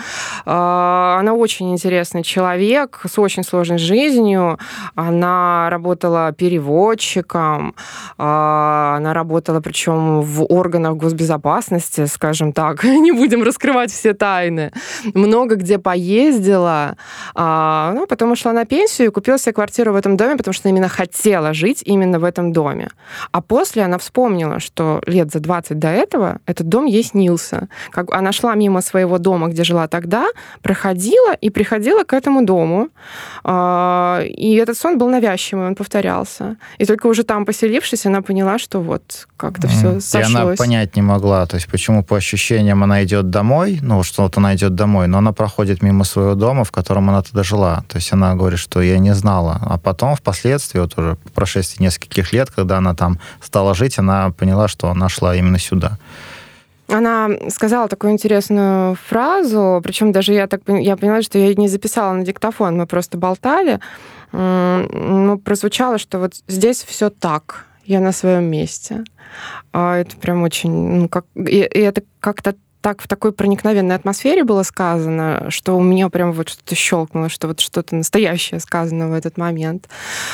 [0.46, 4.60] А, она очень интересный человек с очень сложной жизнью.
[4.96, 7.76] Она работала переводчиком,
[8.18, 12.84] а, она работала причем в органах госбезопасности, скажем так.
[13.04, 14.72] Не будем раскрывать все тайны.
[15.14, 16.98] Много где поездила.
[17.36, 20.70] А, ну, потом ушла на пенсию и купила себе квартиру в этом доме, потому что
[20.70, 22.90] именно хотела жить именно в этом доме.
[23.32, 27.68] А после она вспомнила, что лет за 20 до этого этот дом ей снился.
[27.92, 30.28] Как она шла мимо своего дома, где жила тогда,
[30.62, 32.90] проходила и приходила к этому дому.
[33.44, 35.76] А, и этот сон был навязчивый, он
[36.24, 36.58] повторялся.
[36.78, 40.32] И только уже там поселившись, она поняла, что вот как-то все сошлось.
[40.32, 44.24] И она понять не могла, то есть почему по ощущениям она идет домой, ну, что
[44.24, 47.84] вот она идет домой, но она проходит мимо своего дома, в котором она тогда жила.
[47.88, 49.60] То есть она говорит, что я не знала.
[49.62, 54.30] А потом, впоследствии, вот уже по прошествии нескольких лет, когда она там стала жить, она
[54.32, 55.98] поняла, что она шла именно сюда.
[56.88, 62.14] Она сказала такую интересную фразу, причем даже я так я поняла, что я не записала
[62.14, 63.80] на диктофон, мы просто болтали.
[64.32, 69.04] Ну, прозвучало, что вот здесь все так, я на своем месте.
[69.72, 74.44] А это прям очень, ну, как, и, и это как-то так в такой проникновенной атмосфере
[74.44, 79.14] было сказано, что у меня прям вот что-то щелкнуло, что вот что-то настоящее сказано в
[79.14, 79.88] этот момент.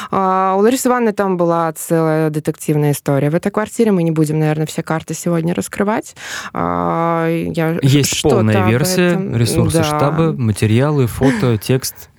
[0.10, 3.30] А у Ларисы Ивановны там была целая детективная история.
[3.30, 6.16] В этой квартире мы не будем, наверное, все карты сегодня раскрывать.
[6.52, 9.36] А, я Есть полная версия, этом...
[9.36, 9.84] ресурсы да.
[9.84, 12.10] штаба, материалы, фото, текст.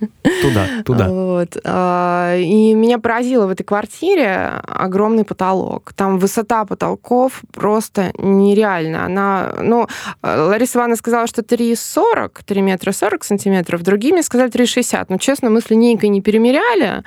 [0.43, 1.09] Туда, туда.
[1.09, 1.57] Вот.
[1.65, 5.93] А, и меня поразило в этой квартире огромный потолок.
[5.95, 9.07] Там высота потолков просто нереальная.
[9.07, 9.89] Она, ну,
[10.23, 15.07] Лариса Ивановна сказала, что 3,40, 3 метра 40 сантиметров, другими сказали 3,60.
[15.09, 17.05] Ну, честно, мы с линейкой не перемеряли,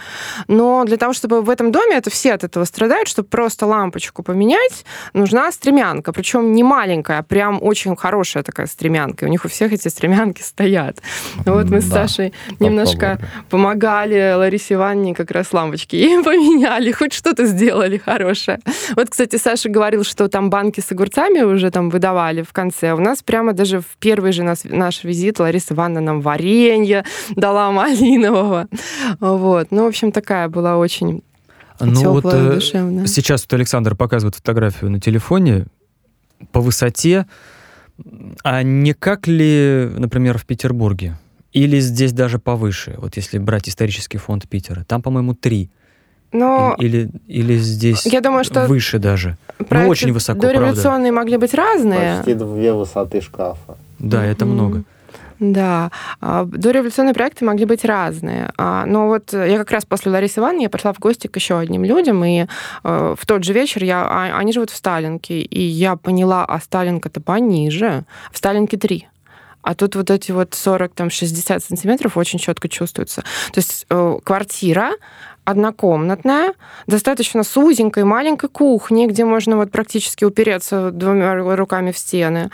[0.48, 4.24] но для того, чтобы в этом доме, это все от этого страдают, чтобы просто лампочку
[4.24, 9.26] поменять, нужна стремянка, причем не маленькая, а прям очень хорошая такая стремянка.
[9.26, 11.00] У них у всех эти стремянки стоят.
[11.46, 17.14] Вот мы с да, Сашей немножко помогали Ларисе Ивановне как раз лампочки и поменяли, хоть
[17.14, 18.60] что-то сделали хорошее.
[18.96, 22.94] Вот, кстати, Саша говорил, что там банки с огурцами уже там выдавали в конце.
[23.04, 27.04] У нас прямо даже в первый же нас, наш визит Лариса Ивановна нам варенье
[27.36, 28.70] дала малинового.
[29.20, 29.68] Вот.
[29.72, 31.22] Ну, в общем, такая была очень
[31.82, 33.06] ну теплая, вот, душевная.
[33.08, 35.66] Сейчас вот Александр показывает фотографию на телефоне
[36.54, 37.26] по высоте.
[38.42, 41.18] А не как ли, например, в Петербурге?
[41.52, 42.96] Или здесь даже повыше?
[43.00, 44.86] Вот если брать исторический фонд Питера.
[44.86, 45.70] Там, по-моему, три.
[46.34, 49.38] Но или, или здесь я думаю, что выше даже.
[49.70, 51.22] Ну, очень высоко, Дореволюционные правда.
[51.22, 52.18] могли быть разные.
[52.18, 53.78] Почти две высоты шкафа.
[54.00, 54.84] Да, это много.
[55.40, 55.92] Да,
[56.22, 58.52] а, дореволюционные проекты могли быть разные.
[58.58, 61.58] А, но вот я как раз после Ларисы Ивановны я пошла в гости к еще
[61.60, 62.46] одним людям, и
[62.84, 66.60] э, в тот же вечер я, а, они живут в Сталинке, и я поняла, а
[66.60, 69.08] Сталинка-то пониже, в Сталинке 3.
[69.64, 73.22] А тут вот эти вот 40-60 сантиметров очень четко чувствуются.
[73.52, 74.92] То есть э, квартира,
[75.46, 76.54] однокомнатная,
[76.88, 82.50] достаточно с узенькой маленькой кухней, где можно вот практически упереться двумя руками в стены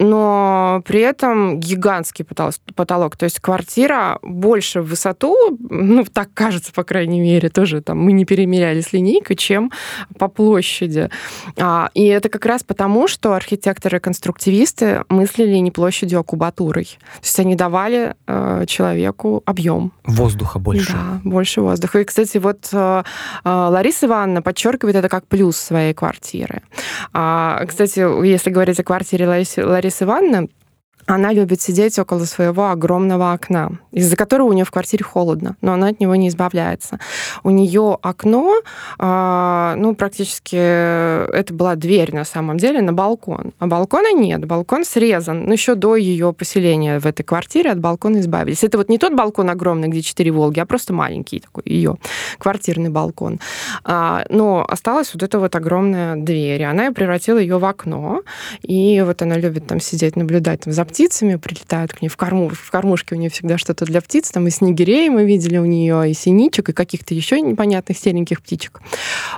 [0.00, 3.16] но при этом гигантский потолок.
[3.16, 5.36] То есть квартира больше в высоту,
[5.68, 9.70] ну, так кажется, по крайней мере, тоже там мы не перемеряли с линейкой, чем
[10.18, 11.10] по площади.
[11.58, 16.86] А, и это как раз потому, что архитекторы-конструктивисты мыслили не площадью, а кубатурой.
[16.86, 19.92] То есть они давали э, человеку объем.
[20.04, 20.92] Воздуха больше.
[20.92, 22.00] Да, больше воздуха.
[22.00, 23.02] И, кстати, вот э,
[23.44, 26.62] э Лариса Ивановна подчеркивает это как плюс своей квартиры.
[27.12, 30.48] А, кстати, если говорить о квартире Ларисы Ивановны,
[31.06, 35.72] она любит сидеть около своего огромного окна, из-за которого у нее в квартире холодно, но
[35.72, 36.98] она от него не избавляется.
[37.42, 38.60] У нее окно,
[38.98, 43.52] а, ну, практически это была дверь на самом деле на балкон.
[43.58, 45.44] А балкона нет, балкон срезан.
[45.46, 48.64] Ну, еще до ее поселения в этой квартире от балкона избавились.
[48.64, 51.96] Это вот не тот балкон огромный, где четыре Волги, а просто маленький такой ее
[52.38, 53.40] квартирный балкон.
[53.84, 58.22] А, но осталась вот эта вот огромная дверь, она превратила ее в окно.
[58.62, 62.48] И вот она любит там сидеть, наблюдать там, за птицами, прилетают к ней в, корму,
[62.50, 66.10] в кормушке у нее всегда что-то для птиц, там и снегирей мы видели у нее,
[66.10, 68.80] и синичек, и каких-то еще непонятных сереньких птичек.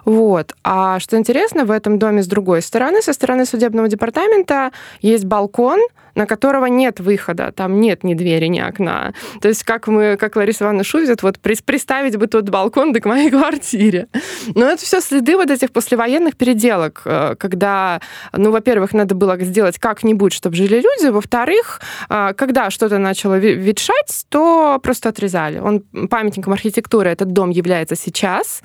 [0.05, 0.55] Вот.
[0.65, 5.81] А что интересно, в этом доме с другой стороны, со стороны судебного департамента, есть балкон,
[6.15, 9.15] на которого нет выхода, там нет ни двери, ни окна.
[9.41, 13.07] То есть как мы, как Лариса Ивановна шутит, вот представить бы тот балкон да к
[13.07, 14.09] моей квартире.
[14.55, 18.01] Но это все следы вот этих послевоенных переделок, э, когда,
[18.33, 24.27] ну, во-первых, надо было сделать как-нибудь, чтобы жили люди, во-вторых, э, когда что-то начало ветшать,
[24.29, 25.59] то просто отрезали.
[25.59, 28.63] Он памятником архитектуры этот дом является сейчас,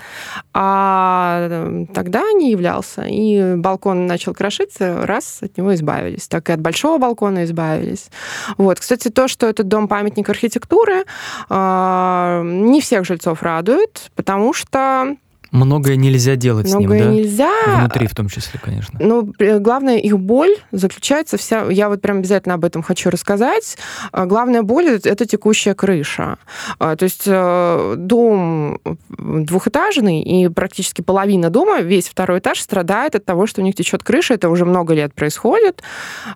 [0.54, 3.04] а э, тогда не являлся.
[3.08, 6.28] И балкон начал крошиться, раз от него избавились.
[6.28, 8.10] Так и от большого балкона давно избавились.
[8.58, 8.80] Вот.
[8.80, 11.06] Кстати, то, что этот дом памятник архитектуры,
[11.50, 15.16] а, не всех жильцов радует, потому что
[15.52, 17.14] Многое нельзя делать Многое с ним, да?
[17.14, 17.80] нельзя.
[17.80, 19.00] Внутри в том числе, конечно.
[19.02, 21.66] Ну, главное, их боль заключается вся...
[21.70, 23.78] Я вот прям обязательно об этом хочу рассказать.
[24.12, 26.38] А, главная боль— это текущая крыша.
[26.80, 28.80] А, то есть э, дом
[29.10, 34.04] двухэтажный, и практически половина дома, весь второй этаж страдает от того, что у них течет
[34.04, 34.34] крыша.
[34.34, 35.82] Это уже много лет происходит.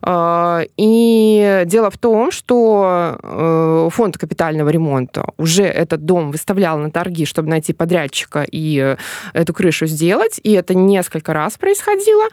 [0.01, 6.91] А, и дело в том, что э, фонд капитального ремонта уже этот дом выставлял на
[6.91, 8.95] торги, чтобы найти подрядчика и
[9.33, 12.25] эту крышу сделать, и это несколько раз происходило,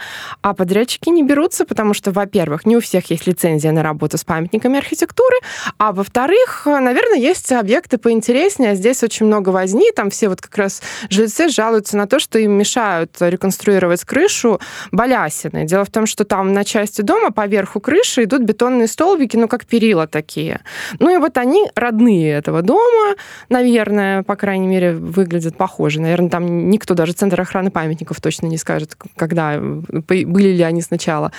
[0.42, 4.24] а подрядчики не берутся, потому что, во-первых, не у всех есть лицензия на работу с
[4.24, 5.36] памятниками архитектуры,
[5.78, 10.56] а во-вторых, наверное, есть объекты поинтереснее, а здесь очень много возни, там все вот как
[10.56, 14.60] раз жильцы жалуются на то, что им мешают реконструировать крышу
[14.92, 15.64] балясины.
[15.64, 19.66] Дело в том, что там на части дома поверху крыши идут бетонные столбики, ну, как
[19.66, 20.60] перила такие.
[20.98, 23.16] Ну, и вот они родные этого дома,
[23.48, 26.00] наверное, по крайней мере, выглядят похожи.
[26.00, 31.32] Наверное, там никто, даже Центр охраны памятников точно не скажет, когда, были ли они сначала.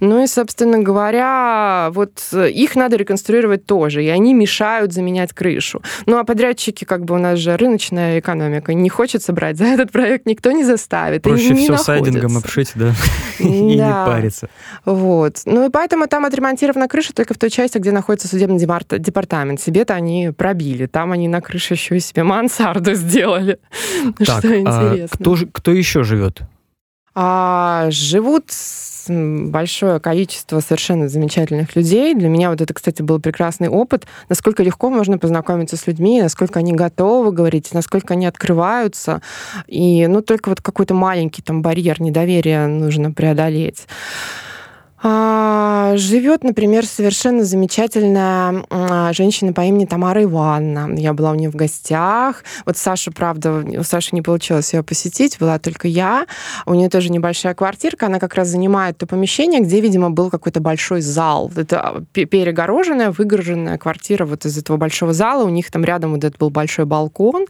[0.00, 5.82] Ну и, собственно говоря, вот их надо реконструировать тоже, и они мешают заменять крышу.
[6.06, 9.92] Ну а подрядчики, как бы у нас же рыночная экономика, не хочется брать за этот
[9.92, 11.22] проект, никто не заставит.
[11.22, 11.84] Проще все находится.
[11.84, 12.92] сайдингом обшить, да,
[13.38, 14.48] и не париться.
[14.84, 15.40] Вот.
[15.44, 19.60] Ну и поэтому там отремонтирована крыша только в той части, где находится судебный департамент.
[19.60, 20.86] Себе-то они пробили.
[20.86, 23.58] Там они на крыше еще и себе мансарду сделали.
[24.24, 26.42] Так, а кто, кто еще живет?
[27.14, 28.50] А, живут
[29.08, 32.14] большое количество совершенно замечательных людей.
[32.14, 36.58] Для меня вот это, кстати, был прекрасный опыт, насколько легко можно познакомиться с людьми, насколько
[36.58, 39.20] они готовы говорить, насколько они открываются.
[39.66, 43.86] И, ну, только вот какой-то маленький там барьер недоверия нужно преодолеть.
[45.06, 50.98] А, живет, например, совершенно замечательная а, женщина по имени Тамара Ивановна.
[50.98, 52.42] Я была у нее в гостях.
[52.64, 56.26] Вот Саша, правда, у Саши не получилось ее посетить, была только я.
[56.64, 60.60] У нее тоже небольшая квартирка, она как раз занимает то помещение, где, видимо, был какой-то
[60.60, 61.52] большой зал.
[61.54, 65.44] Это перегороженная, выгороженная квартира вот из этого большого зала.
[65.44, 67.44] У них там рядом вот этот был большой балкон.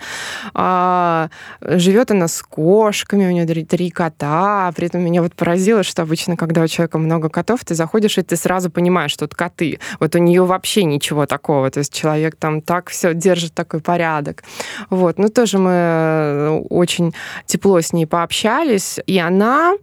[0.55, 1.29] А,
[1.61, 4.73] живет она с кошками, у нее три кота.
[4.75, 8.19] При этом меня вот поразило, что обычно, когда у человека много котов, котов, ты заходишь,
[8.19, 9.79] и ты сразу понимаешь, что это коты.
[10.01, 11.71] Вот у нее вообще ничего такого.
[11.71, 14.43] То есть человек там так все держит такой порядок.
[14.91, 15.19] Вот.
[15.19, 17.15] Ну, тоже мы э, очень
[17.47, 18.99] тепло с ней пообщались.
[19.07, 19.75] И она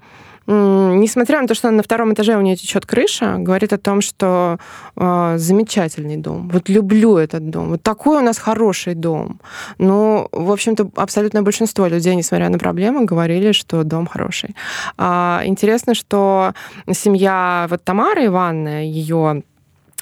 [0.48, 4.58] несмотря на то, что на втором этаже у нее течет крыша, говорит о том, что
[4.96, 6.50] э, замечательный дом.
[6.50, 7.70] Вот люблю этот дом.
[7.70, 9.40] Вот такой у нас хороший дом.
[9.78, 14.56] Ну, в общем-то, абсолютное большинство людей, несмотря на проблемы, говорили, что дом хороший.
[14.98, 16.54] А, интересно, что
[16.92, 19.44] семья вот Тамары Ивановны, ее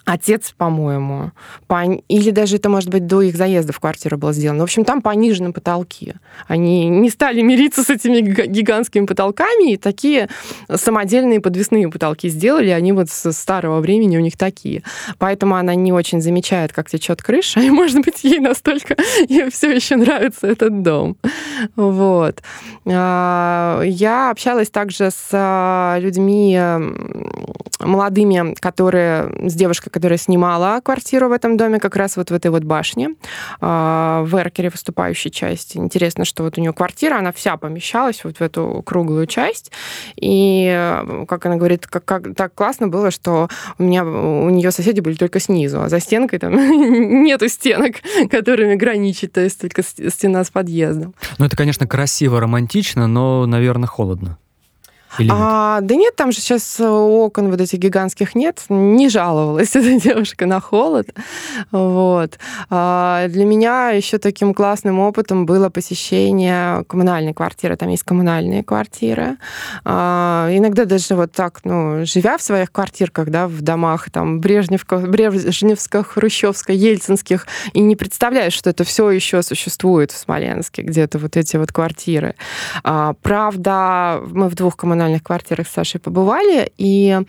[0.10, 1.32] отец, по-моему,
[1.68, 2.02] пон...
[2.08, 4.62] или даже это, может быть, до их заезда в квартиру было сделано.
[4.62, 6.16] В общем, там понижены потолки.
[6.48, 10.28] Они не стали мириться с этими гигантскими потолками, и такие
[10.74, 12.70] самодельные подвесные потолки сделали.
[12.70, 14.84] Они вот с старого времени у них такие.
[15.20, 18.96] Поэтому она не очень замечает, как течет крыша, и, может быть, ей настолько
[19.28, 21.18] ей все еще нравится этот дом.
[21.76, 22.42] Вот.
[22.86, 26.60] А, я общалась также с а, людьми
[27.80, 32.52] молодыми, которые с девушкой, которая снимала квартиру в этом доме, как раз вот в этой
[32.52, 33.16] вот башне,
[33.60, 35.78] в эркере выступающей части.
[35.78, 39.74] Интересно, что вот у нее квартира, она вся помещалась вот в эту круглую часть.
[40.16, 45.02] И, как она говорит, как, как, так классно было, что у меня у нее соседи
[45.02, 46.56] были только снизу, а за стенкой там
[47.24, 47.98] нету стенок,
[48.32, 51.14] которыми граничит, то есть только стена с подъездом.
[51.40, 54.38] Ну, это, конечно, красиво, романтично, но, наверное, холодно.
[55.18, 58.64] Или а, да нет, там же сейчас окон вот этих гигантских нет.
[58.70, 61.10] Не жаловалась эта девушка на холод.
[61.72, 62.38] Вот.
[62.70, 67.76] А, для меня еще таким классным опытом было посещение коммунальной квартиры.
[67.76, 69.38] Там есть коммунальные квартиры.
[69.84, 74.98] А, иногда даже вот так, ну, живя в своих квартирках, да, в домах там Брежневка,
[74.98, 81.36] Брежневских, Хрущевских, Ельцинских, и не представляешь, что это все еще существует в Смоленске, где-то вот
[81.36, 82.36] эти вот квартиры.
[82.84, 87.22] А, правда, мы в двух коммунальных коммунальных квартирах с Сашей побывали, и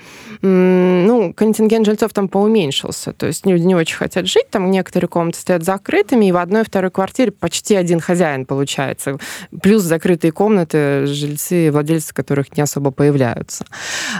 [0.42, 3.12] ну, контингент жильцов там поуменьшился.
[3.12, 6.62] То есть не, не очень хотят жить, там некоторые комнаты стоят закрытыми, и в одной
[6.62, 9.18] и второй квартире почти один хозяин получается.
[9.62, 13.64] Плюс закрытые комнаты, жильцы, владельцы которых не особо появляются.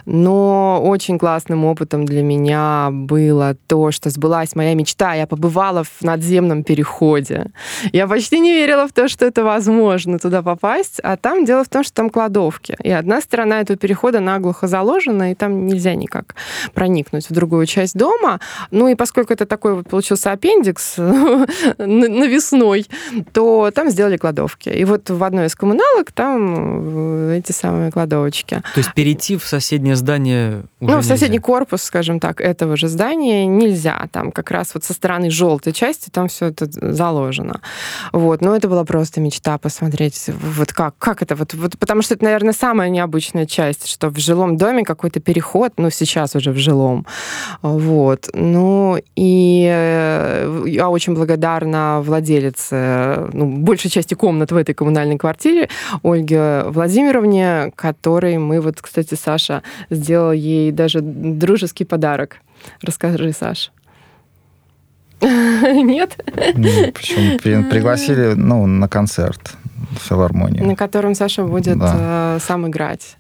[0.04, 5.14] Но очень классным опытом для меня было то, что сбылась моя мечта.
[5.14, 7.46] Я побывала в надземном переходе.
[7.92, 11.68] Я почти не верила в то, что это возможно туда попасть, а там дело в
[11.68, 12.76] том, что там кладовки.
[12.82, 16.34] И одна сторона сторона этого перехода наглухо заложена, и там нельзя никак
[16.74, 18.38] проникнуть в другую часть дома.
[18.70, 20.96] Ну и поскольку это такой вот получился аппендикс
[21.78, 22.86] навесной,
[23.32, 24.68] то там сделали кладовки.
[24.68, 28.62] И вот в одной из коммуналок там э, эти самые кладовочки.
[28.74, 32.88] То есть перейти в соседнее здание уже Ну, в соседний корпус, скажем так, этого же
[32.88, 34.06] здания нельзя.
[34.12, 37.62] Там как раз вот со стороны желтой части там все это заложено.
[38.12, 38.42] Вот.
[38.42, 42.24] Но это была просто мечта посмотреть, вот как, как это вот, вот потому что это,
[42.24, 46.56] наверное, самое необычное личная часть, что в жилом доме какой-то переход, ну, сейчас уже в
[46.56, 47.06] жилом.
[47.62, 48.28] Вот.
[48.34, 55.68] Ну, и э, я очень благодарна владелице, ну, большей части комнат в этой коммунальной квартире,
[56.02, 62.36] Ольге Владимировне, которой мы, вот, кстати, Саша сделал ей даже дружеский подарок.
[62.82, 63.70] Расскажи, Саша.
[65.82, 66.16] Нет?
[66.26, 69.56] Причем пригласили ну, на концерт
[69.90, 70.60] в филармонии.
[70.60, 72.36] На котором Саша будет да.
[72.36, 73.16] Э, сам играть.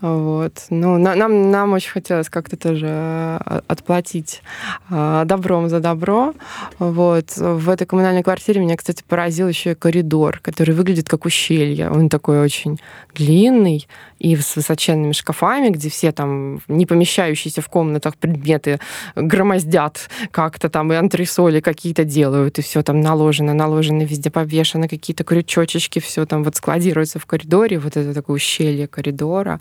[0.00, 0.64] Вот.
[0.70, 4.42] Ну, на, нам, нам очень хотелось как-то тоже э, отплатить
[4.88, 6.32] э, добром за добро.
[6.78, 7.36] Вот.
[7.36, 11.90] В этой коммунальной квартире меня, кстати, поразил еще и коридор, который выглядит как ущелье.
[11.90, 12.80] Он такой очень
[13.14, 13.86] длинный,
[14.20, 18.78] и с высоченными шкафами, где все там не помещающиеся в комнатах предметы
[19.16, 25.24] громоздят как-то там, и антресоли какие-то делают, и все там наложено, наложено, везде повешено, какие-то
[25.24, 29.58] крючочечки, все там вот складируется в коридоре, вот это такое ущелье коридора.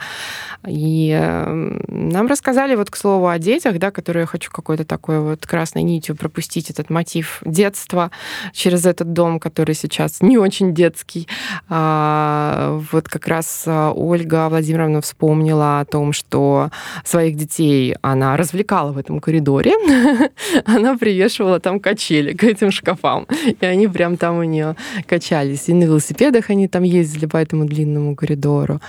[0.67, 5.21] И эм, нам рассказали, вот к слову, о детях, да, которые я хочу какой-то такой
[5.21, 8.11] вот красной нитью пропустить этот мотив детства
[8.51, 11.29] через этот дом, который сейчас не очень детский.
[11.69, 16.69] А, вот как раз а, Ольга Владимировна вспомнила о том, что
[17.03, 19.73] своих детей она развлекала в этом коридоре.
[20.65, 23.27] она привешивала там качели к этим шкафам.
[23.59, 24.75] И они прям там у нее
[25.07, 25.69] качались.
[25.69, 28.81] И на велосипедах они там ездили по этому длинному коридору.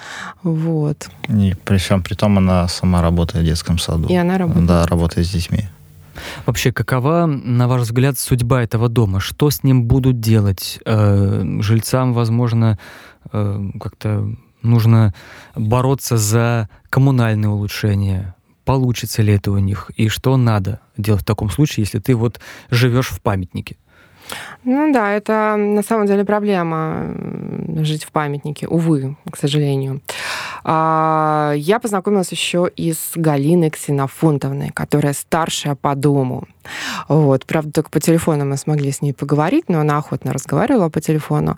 [0.43, 1.09] Вот.
[1.29, 4.09] И причем при том она сама работает в детском саду.
[4.09, 4.67] И она работает.
[4.67, 5.65] Да, работает с детьми.
[6.47, 9.21] Вообще, какова, на ваш взгляд, судьба этого дома?
[9.21, 10.79] Что с ним будут делать?
[10.85, 12.79] Э, жильцам, возможно,
[13.33, 15.15] э, как-то нужно
[15.55, 18.35] бороться за коммунальные улучшения.
[18.65, 19.91] Получится ли это у них?
[19.97, 23.77] И что надо делать в таком случае, если ты вот живешь в памятнике?
[24.65, 27.15] Ну да, это на самом деле проблема
[27.83, 30.01] жить в памятнике, увы, к сожалению.
[30.63, 36.47] А, я познакомилась еще и с Галиной Ксенофонтовной, которая старшая по дому.
[37.09, 37.47] Вот.
[37.47, 41.57] Правда, только по телефону мы смогли с ней поговорить, но она охотно разговаривала по телефону.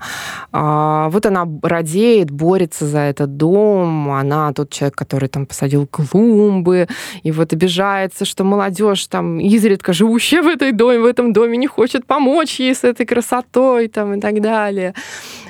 [0.52, 4.10] А, вот она радеет, борется за этот дом.
[4.10, 6.88] Она тот человек, который там посадил клумбы,
[7.22, 11.66] и вот обижается, что молодежь там изредка живущая в этой доме, в этом доме не
[11.66, 14.94] хочет помочь ей с этой красотой там и так далее.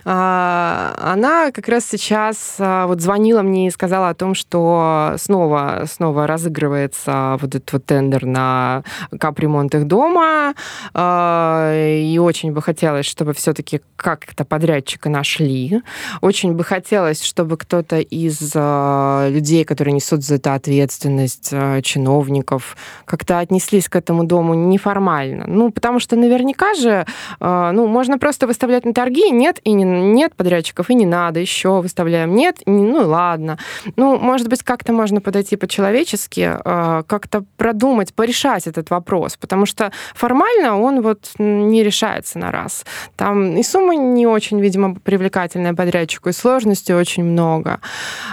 [0.05, 5.85] А, она как раз сейчас а, вот звонила мне и сказала о том, что снова,
[5.91, 8.83] снова разыгрывается вот этот вот тендер на
[9.19, 10.55] капремонт их дома,
[10.95, 15.83] а, и очень бы хотелось, чтобы все-таки как-то подрядчика нашли.
[16.21, 23.89] Очень бы хотелось, чтобы кто-то из людей, которые несут за это ответственность, чиновников, как-то отнеслись
[23.89, 25.45] к этому дому неформально.
[25.47, 27.07] Ну, потому что наверняка же,
[27.41, 31.81] ну, можно просто выставлять на торги, нет, и не нет подрядчиков и не надо, еще
[31.81, 32.35] выставляем.
[32.35, 33.59] Нет, ну ладно.
[33.97, 39.93] Ну, может быть, как-то можно подойти по-человечески, э, как-то продумать, порешать этот вопрос, потому что
[40.15, 42.85] формально он вот не решается на раз.
[43.17, 47.81] Там и сумма не очень, видимо, привлекательная подрядчику, и сложностей очень много.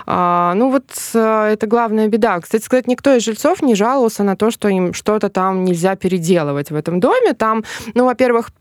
[0.06, 2.40] А, ну вот э, это главная беда.
[2.40, 6.72] Кстати сказать, никто из жильцов не жаловался на то, что им что-то там нельзя переделывать
[6.72, 7.34] в этом доме.
[7.34, 7.64] Там,
[7.94, 8.52] ну, во-первых,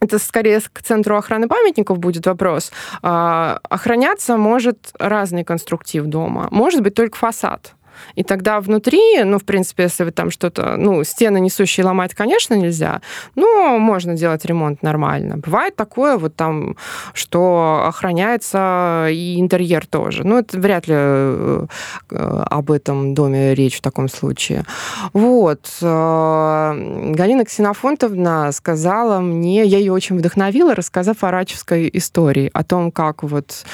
[0.00, 2.72] это скорее к центру охраны памятников будет вопрос.
[3.02, 6.48] А, охраняться может разный конструктив дома.
[6.50, 7.74] Может быть только фасад.
[8.14, 12.54] И тогда внутри, ну, в принципе, если вы там что-то, ну, стены несущие ломать, конечно,
[12.54, 13.00] нельзя,
[13.34, 15.36] но можно делать ремонт нормально.
[15.38, 16.76] Бывает такое вот там,
[17.14, 20.24] что охраняется и интерьер тоже.
[20.24, 21.66] Ну, это вряд ли э,
[22.08, 24.64] об этом доме речь в таком случае.
[25.12, 25.70] Вот.
[25.82, 26.72] Э,
[27.14, 33.22] Галина Ксенофонтовна сказала мне, я ее очень вдохновила, рассказав о рачевской истории, о том, как
[33.22, 33.64] вот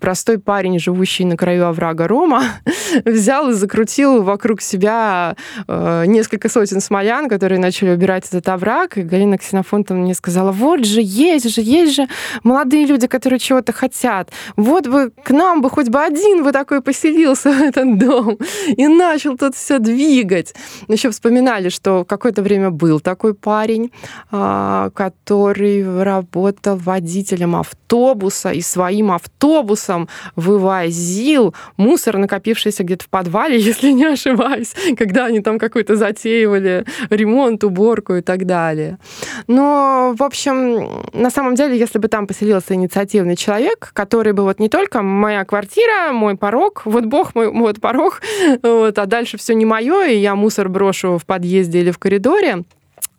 [0.00, 2.44] простой парень, живущий на краю оврага Рома,
[3.04, 5.36] взял и закрутил вокруг себя
[5.68, 8.98] э, несколько сотен смолян, которые начали убирать этот овраг.
[8.98, 12.08] И Галина Ксенофонтовна мне сказала, вот же, есть же, есть же
[12.42, 14.30] молодые люди, которые чего-то хотят.
[14.56, 18.88] Вот бы к нам бы хоть бы один бы такой поселился в этот дом и
[18.88, 20.54] начал тут все двигать.
[20.88, 23.92] Еще вспоминали, что какое-то время был такой парень,
[24.32, 33.60] э, который работал водителем автобуса и своим автобусом вывозил мусор, накопившийся где-то в подвале, Италии,
[33.68, 38.98] если не ошибаюсь, когда они там какой-то затеивали ремонт, уборку и так далее.
[39.46, 44.58] Но, в общем, на самом деле, если бы там поселился инициативный человек, который бы вот
[44.58, 48.20] не только моя квартира, мой порог, вот Бог мой, вот порог,
[48.62, 52.64] вот, а дальше все не мое, и я мусор брошу в подъезде или в коридоре,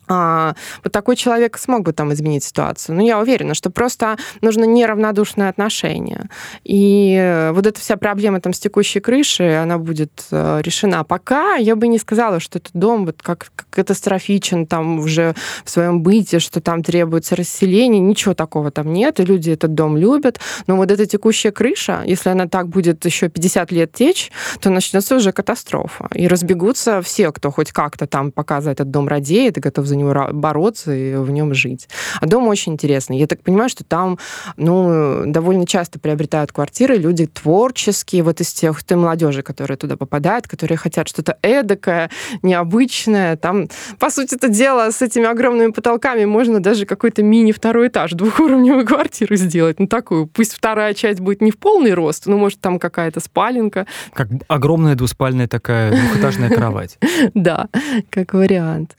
[0.08, 2.96] а, вот такой человек смог бы там изменить ситуацию.
[2.96, 6.28] Но я уверена, что просто нужно неравнодушное отношение.
[6.64, 11.00] И вот эта вся проблема там с текущей крышей, она будет э, решена.
[11.00, 15.34] А пока я бы не сказала, что этот дом вот как катастрофичен там уже
[15.64, 18.00] в своем быте, что там требуется расселение.
[18.00, 20.40] Ничего такого там нет, и люди этот дом любят.
[20.66, 24.30] Но вот эта текущая крыша, если она так будет еще 50 лет течь,
[24.60, 26.08] то начнется уже катастрофа.
[26.14, 29.96] И разбегутся все, кто хоть как-то там пока за этот дом радеет и готов за
[29.96, 31.88] него бороться и в нем жить.
[32.20, 33.18] А дом очень интересный.
[33.18, 34.18] Я так понимаю, что там
[34.56, 40.48] ну, довольно часто приобретают квартиры люди творческие, вот из тех той молодежи, которая туда попадает,
[40.48, 42.10] которые хотят что-то эдакое,
[42.42, 43.36] необычное.
[43.36, 43.68] Там,
[43.98, 49.36] по сути, это дело с этими огромными потолками можно даже какой-то мини-второй этаж, двухуровневую квартиру
[49.36, 49.78] сделать.
[49.78, 50.26] Ну, такую.
[50.26, 53.86] Пусть вторая часть будет не в полный рост, но, может, там какая-то спаленка.
[54.12, 56.98] Как огромная двуспальная такая двухэтажная кровать.
[57.34, 57.68] Да,
[58.10, 58.96] как вариант.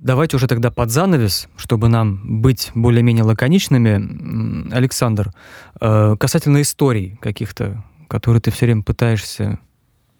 [0.00, 4.72] Давайте уже тогда под занавес, чтобы нам быть более-менее лаконичными.
[4.72, 5.32] Александр,
[5.80, 9.58] э, касательно историй каких-то, которые ты все время пытаешься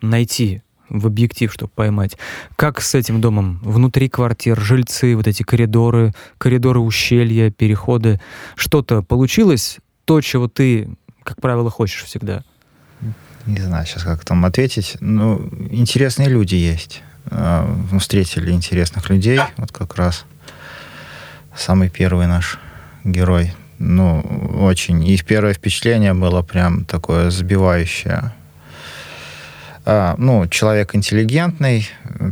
[0.01, 2.17] найти в объектив, чтобы поймать.
[2.57, 3.61] Как с этим домом?
[3.63, 8.21] Внутри квартир, жильцы, вот эти коридоры, коридоры ущелья, переходы.
[8.57, 9.79] Что-то получилось?
[10.05, 10.89] То, чего ты,
[11.23, 12.43] как правило, хочешь всегда?
[13.47, 14.97] Не знаю сейчас, как там ответить.
[15.01, 17.03] Ну, интересные люди есть.
[17.31, 20.25] Мы встретили интересных людей, вот как раз
[21.57, 22.59] самый первый наш
[23.05, 23.53] герой.
[23.79, 24.21] Ну,
[24.61, 25.07] очень.
[25.07, 28.33] И первое впечатление было прям такое сбивающее.
[29.85, 31.89] А, ну, человек интеллигентный,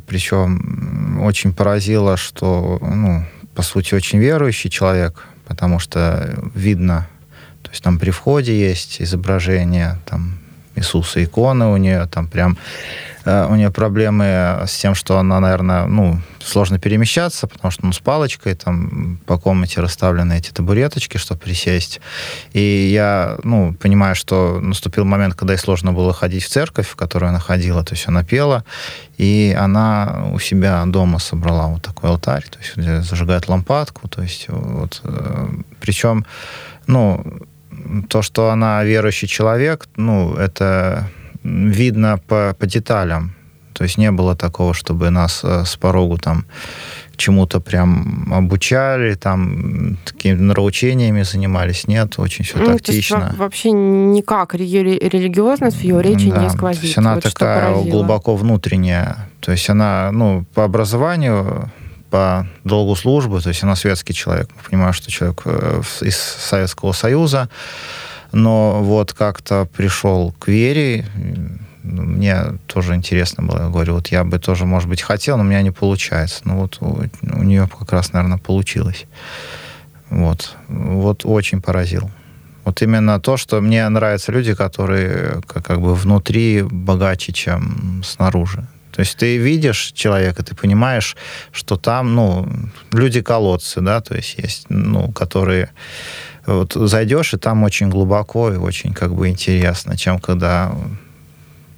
[0.07, 3.25] причем очень поразило, что, ну,
[3.55, 7.09] по сути, очень верующий человек, потому что видно,
[7.63, 10.39] то есть там при входе есть изображение, там
[10.77, 12.57] Иисуса иконы у нее, там прям
[13.27, 17.93] Э, у нее проблемы с тем, что она, наверное, ну, сложно перемещаться, потому что, ну,
[17.93, 22.01] с палочкой там по комнате расставлены эти табуреточки, чтобы присесть.
[22.53, 26.95] И я, ну, понимаю, что наступил момент, когда ей сложно было ходить в церковь, в
[26.95, 28.65] которую она ходила, то есть она пела,
[29.19, 34.47] и она у себя дома собрала вот такой алтарь, то есть зажигает лампадку, то есть
[34.49, 35.49] вот, э,
[35.81, 36.25] причем,
[36.87, 37.25] ну,
[38.09, 41.09] то, что она верующий человек, ну, это
[41.43, 43.33] видно по, по деталям.
[43.73, 46.47] То есть не было такого, чтобы нас э, с порогу там
[47.17, 51.87] чему-то прям обучали, там такими нравоучениями занимались.
[51.87, 53.21] Нет, очень все ну, тактично.
[53.21, 56.43] То есть, вообще никак религиозность в ее речи да.
[56.43, 56.81] не сквозит.
[56.81, 59.29] То есть она вот такая глубоко внутренняя.
[59.41, 61.71] То есть она, ну, по образованию,
[62.11, 64.49] по долгу службы, то есть она светский человек.
[64.69, 67.49] Понимаю, что человек э, из Советского Союза,
[68.33, 71.07] но вот как-то пришел к вере,
[71.83, 73.65] мне тоже интересно было.
[73.65, 76.41] Я говорю, вот я бы тоже, может быть, хотел, но у меня не получается.
[76.45, 79.07] Ну вот у, у нее как раз, наверное, получилось.
[80.11, 80.57] Вот.
[80.69, 82.11] Вот очень поразил.
[82.65, 88.67] Вот именно то, что мне нравятся люди, которые как, как бы внутри богаче, чем снаружи.
[88.97, 91.17] То есть ты видишь человека, ты понимаешь,
[91.53, 92.49] что там, ну,
[92.93, 95.69] люди-колодцы, да, то есть есть, ну, которые
[96.47, 100.73] вот зайдешь, и там очень глубоко и очень как бы интересно, чем когда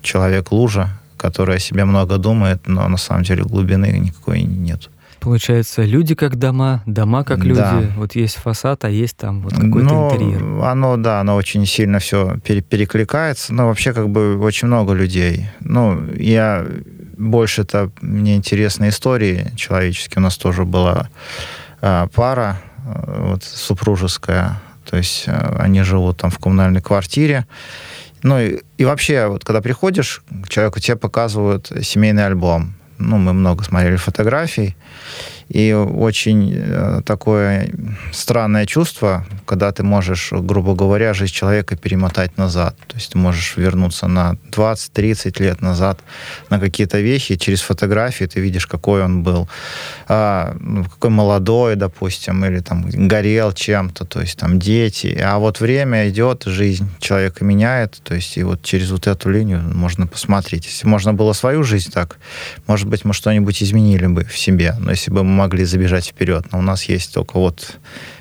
[0.00, 4.88] человек лужа, который о себе много думает, но на самом деле глубины никакой нет.
[5.20, 7.58] Получается, люди как дома, дома как люди.
[7.58, 7.82] Да.
[7.96, 10.62] Вот есть фасад, а есть там вот какой-то ну, интерьер.
[10.62, 13.52] Оно, да, оно очень сильно все перекликается.
[13.52, 15.46] Но вообще как бы очень много людей.
[15.60, 16.64] Ну, я
[17.18, 20.20] больше это мне интересны истории человеческие.
[20.20, 21.08] У нас тоже была
[21.80, 24.60] а, пара а, вот, супружеская.
[24.88, 27.46] То есть а, они живут там в коммунальной квартире.
[28.22, 32.74] Ну и, и вообще, вот когда приходишь к человеку, тебе показывают семейный альбом.
[32.98, 34.76] Ну, мы много смотрели фотографий.
[35.48, 37.70] И очень э, такое
[38.12, 42.76] странное чувство, когда ты можешь, грубо говоря, жизнь человека перемотать назад.
[42.86, 46.00] То есть ты можешь вернуться на 20-30 лет назад
[46.50, 49.48] на какие-то вещи, через фотографии ты видишь, какой он был,
[50.06, 55.18] а, ну, какой молодой, допустим, или там горел чем-то, то есть там дети.
[55.22, 59.62] А вот время идет, жизнь человека меняет, то есть и вот через вот эту линию
[59.74, 60.66] можно посмотреть.
[60.66, 62.18] Если можно было свою жизнь так,
[62.66, 64.74] может быть, мы что-нибудь изменили бы в себе.
[64.78, 66.46] Но если бы мы могли забежать вперед.
[66.52, 67.78] Но у нас есть только вот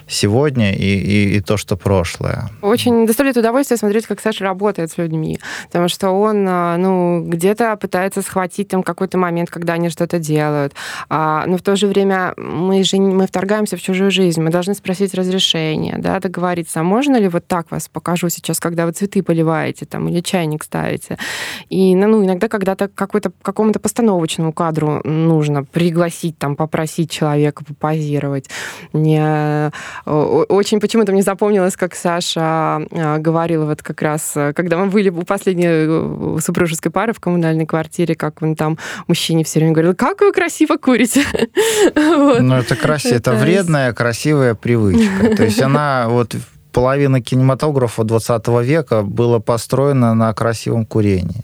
[0.07, 2.49] сегодня и, и, и то, что прошлое.
[2.61, 7.75] Очень доставляет удовольствие смотреть, как Саша работает с людьми, потому что он, а, ну, где-то
[7.77, 10.73] пытается схватить там какой-то момент, когда они что-то делают,
[11.09, 14.73] а, но в то же время мы же мы вторгаемся в чужую жизнь, мы должны
[14.73, 19.21] спросить разрешение, да, договориться, а можно ли вот так вас покажу сейчас, когда вы цветы
[19.21, 21.17] поливаете там или чайник ставите,
[21.69, 28.49] и, ну, ну иногда когда-то какой-то какому-то постановочному кадру нужно пригласить там, попросить человека попозировать.
[28.93, 29.71] Не
[30.05, 35.23] очень почему-то мне запомнилось, как Саша а, говорила вот как раз, когда мы были у
[35.23, 38.77] последней э, супружеской пары в коммунальной квартире, как он там
[39.07, 41.23] мужчине все время говорил, как вы красиво курите.
[42.39, 45.35] Ну, это красиво, это вредная, красивая привычка.
[45.35, 46.35] То есть она вот
[46.71, 51.43] половина кинематографа 20 века была построена на красивом курении.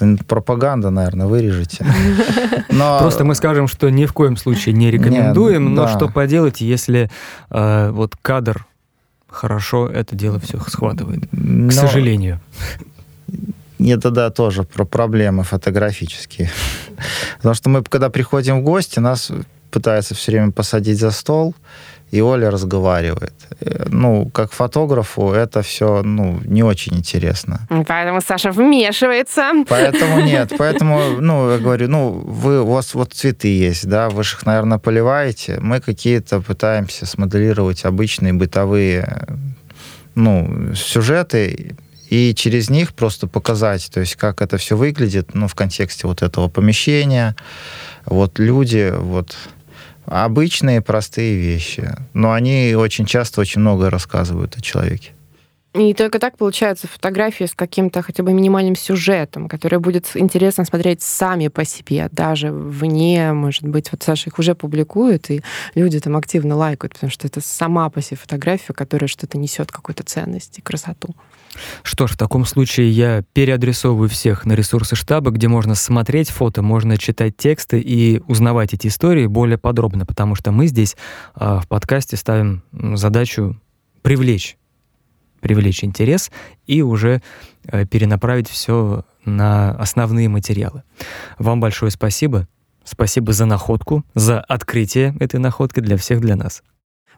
[0.00, 1.86] Это пропаганда, наверное, вырежете.
[2.70, 2.98] Но...
[3.00, 5.96] Просто мы скажем, что ни в коем случае не рекомендуем, Нет, но да.
[5.96, 7.10] что поделать, если
[7.50, 8.66] э, вот кадр
[9.28, 11.68] хорошо это дело все схватывает, но...
[11.68, 12.40] к сожалению.
[13.78, 16.50] Это да, тоже про проблемы фотографические.
[17.38, 19.30] Потому что мы, когда приходим в гости, нас
[19.70, 21.54] пытаются все время посадить за стол,
[22.10, 23.34] и Оля разговаривает.
[23.60, 27.66] Э, ну, как фотографу это все, ну, не очень интересно.
[27.86, 29.52] Поэтому Саша вмешивается.
[29.68, 34.22] Поэтому нет, поэтому, ну, я говорю, ну, вы, у вас вот цветы есть, да, вы
[34.24, 35.58] же их, наверное, поливаете.
[35.60, 39.26] Мы какие-то пытаемся смоделировать обычные бытовые,
[40.14, 41.76] ну, сюжеты,
[42.08, 46.22] и через них просто показать, то есть как это все выглядит, ну, в контексте вот
[46.22, 47.34] этого помещения,
[48.04, 49.36] вот люди, вот
[50.06, 55.12] Обычные простые вещи, но они очень часто очень много рассказывают о человеке.
[55.74, 61.02] И только так получается фотографии с каким-то хотя бы минимальным сюжетом, который будет интересно смотреть
[61.02, 65.42] сами по себе, даже вне, может быть, вот Саша их уже публикует, и
[65.74, 70.02] люди там активно лайкают, потому что это сама по себе фотография, которая что-то несет какую-то
[70.02, 71.14] ценность и красоту.
[71.82, 76.62] Что ж, в таком случае я переадресовываю всех на ресурсы штаба, где можно смотреть фото,
[76.62, 80.96] можно читать тексты и узнавать эти истории более подробно, потому что мы здесь
[81.34, 83.60] э, в подкасте ставим задачу
[84.02, 84.56] привлечь,
[85.40, 86.30] привлечь интерес
[86.66, 87.22] и уже
[87.64, 90.82] э, перенаправить все на основные материалы.
[91.38, 92.48] Вам большое спасибо.
[92.84, 96.62] Спасибо за находку, за открытие этой находки для всех, для нас.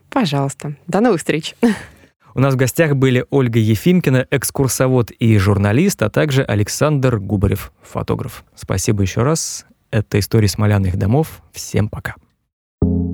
[0.09, 0.77] Пожалуйста.
[0.87, 1.55] До новых встреч.
[2.39, 8.45] У нас в гостях были Ольга Ефимкина, экскурсовод и журналист, а также Александр Губарев, фотограф.
[8.55, 9.67] Спасибо еще раз.
[9.91, 11.43] Это история смоляных домов.
[11.51, 12.15] Всем пока.
[12.81, 13.08] thank you